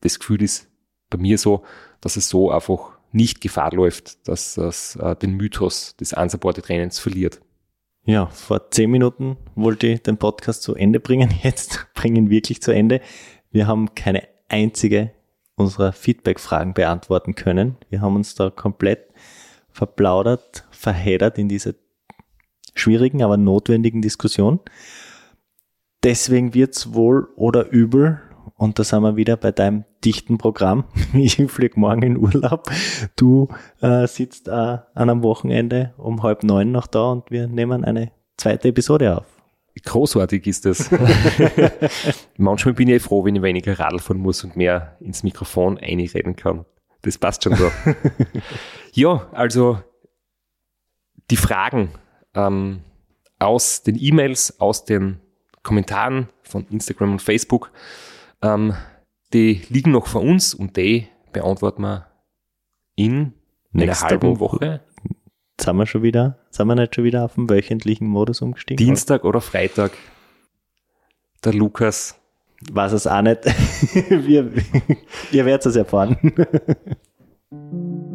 [0.01, 0.71] das Gefühl ist
[1.11, 1.63] bei mir so,
[2.01, 6.97] dass es so einfach nicht Gefahr läuft, dass es äh, den Mythos des Unsupported Rennens
[6.97, 7.41] verliert.
[8.05, 11.31] Ja, vor zehn Minuten wollte ich den Podcast zu Ende bringen.
[11.43, 13.01] Jetzt bringen wirklich zu Ende.
[13.51, 15.11] Wir haben keine einzige
[15.55, 17.77] unserer Feedback-Fragen beantworten können.
[17.89, 19.07] Wir haben uns da komplett
[19.69, 21.75] verplaudert, verheddert in diese
[22.73, 24.59] schwierigen, aber notwendigen Diskussion.
[26.03, 28.21] Deswegen wird's wohl oder übel
[28.57, 30.85] und da sind wir wieder bei deinem dichten Programm.
[31.13, 32.69] Ich fliege morgen in Urlaub.
[33.15, 33.47] Du
[33.81, 38.11] äh, sitzt äh, an einem Wochenende um halb neun noch da und wir nehmen eine
[38.37, 39.34] zweite Episode auf.
[39.83, 40.89] Großartig ist das.
[42.37, 46.35] Manchmal bin ich froh, wenn ich weniger Radl fahren muss und mehr ins Mikrofon einreden
[46.35, 46.65] kann.
[47.01, 47.69] Das passt schon so.
[48.93, 49.79] ja, also
[51.29, 51.89] die Fragen
[52.33, 52.81] ähm,
[53.37, 55.19] aus den E-Mails, aus den
[55.61, 57.71] Kommentaren von Instagram und Facebook
[58.41, 58.73] ähm,
[59.33, 62.07] die liegen noch vor uns und die beantworten wir
[62.95, 63.33] in
[63.71, 64.55] Nächste einer halben Woche.
[64.61, 64.81] Woche.
[65.59, 68.83] Sind wir schon wieder, sind wir nicht schon wieder auf den wöchentlichen Modus umgestiegen?
[68.83, 69.91] Dienstag oder Freitag.
[71.43, 72.19] Der Lukas.
[72.71, 73.45] Weiß es auch nicht.
[74.09, 74.51] wir,
[75.31, 76.17] ihr werdet es erfahren.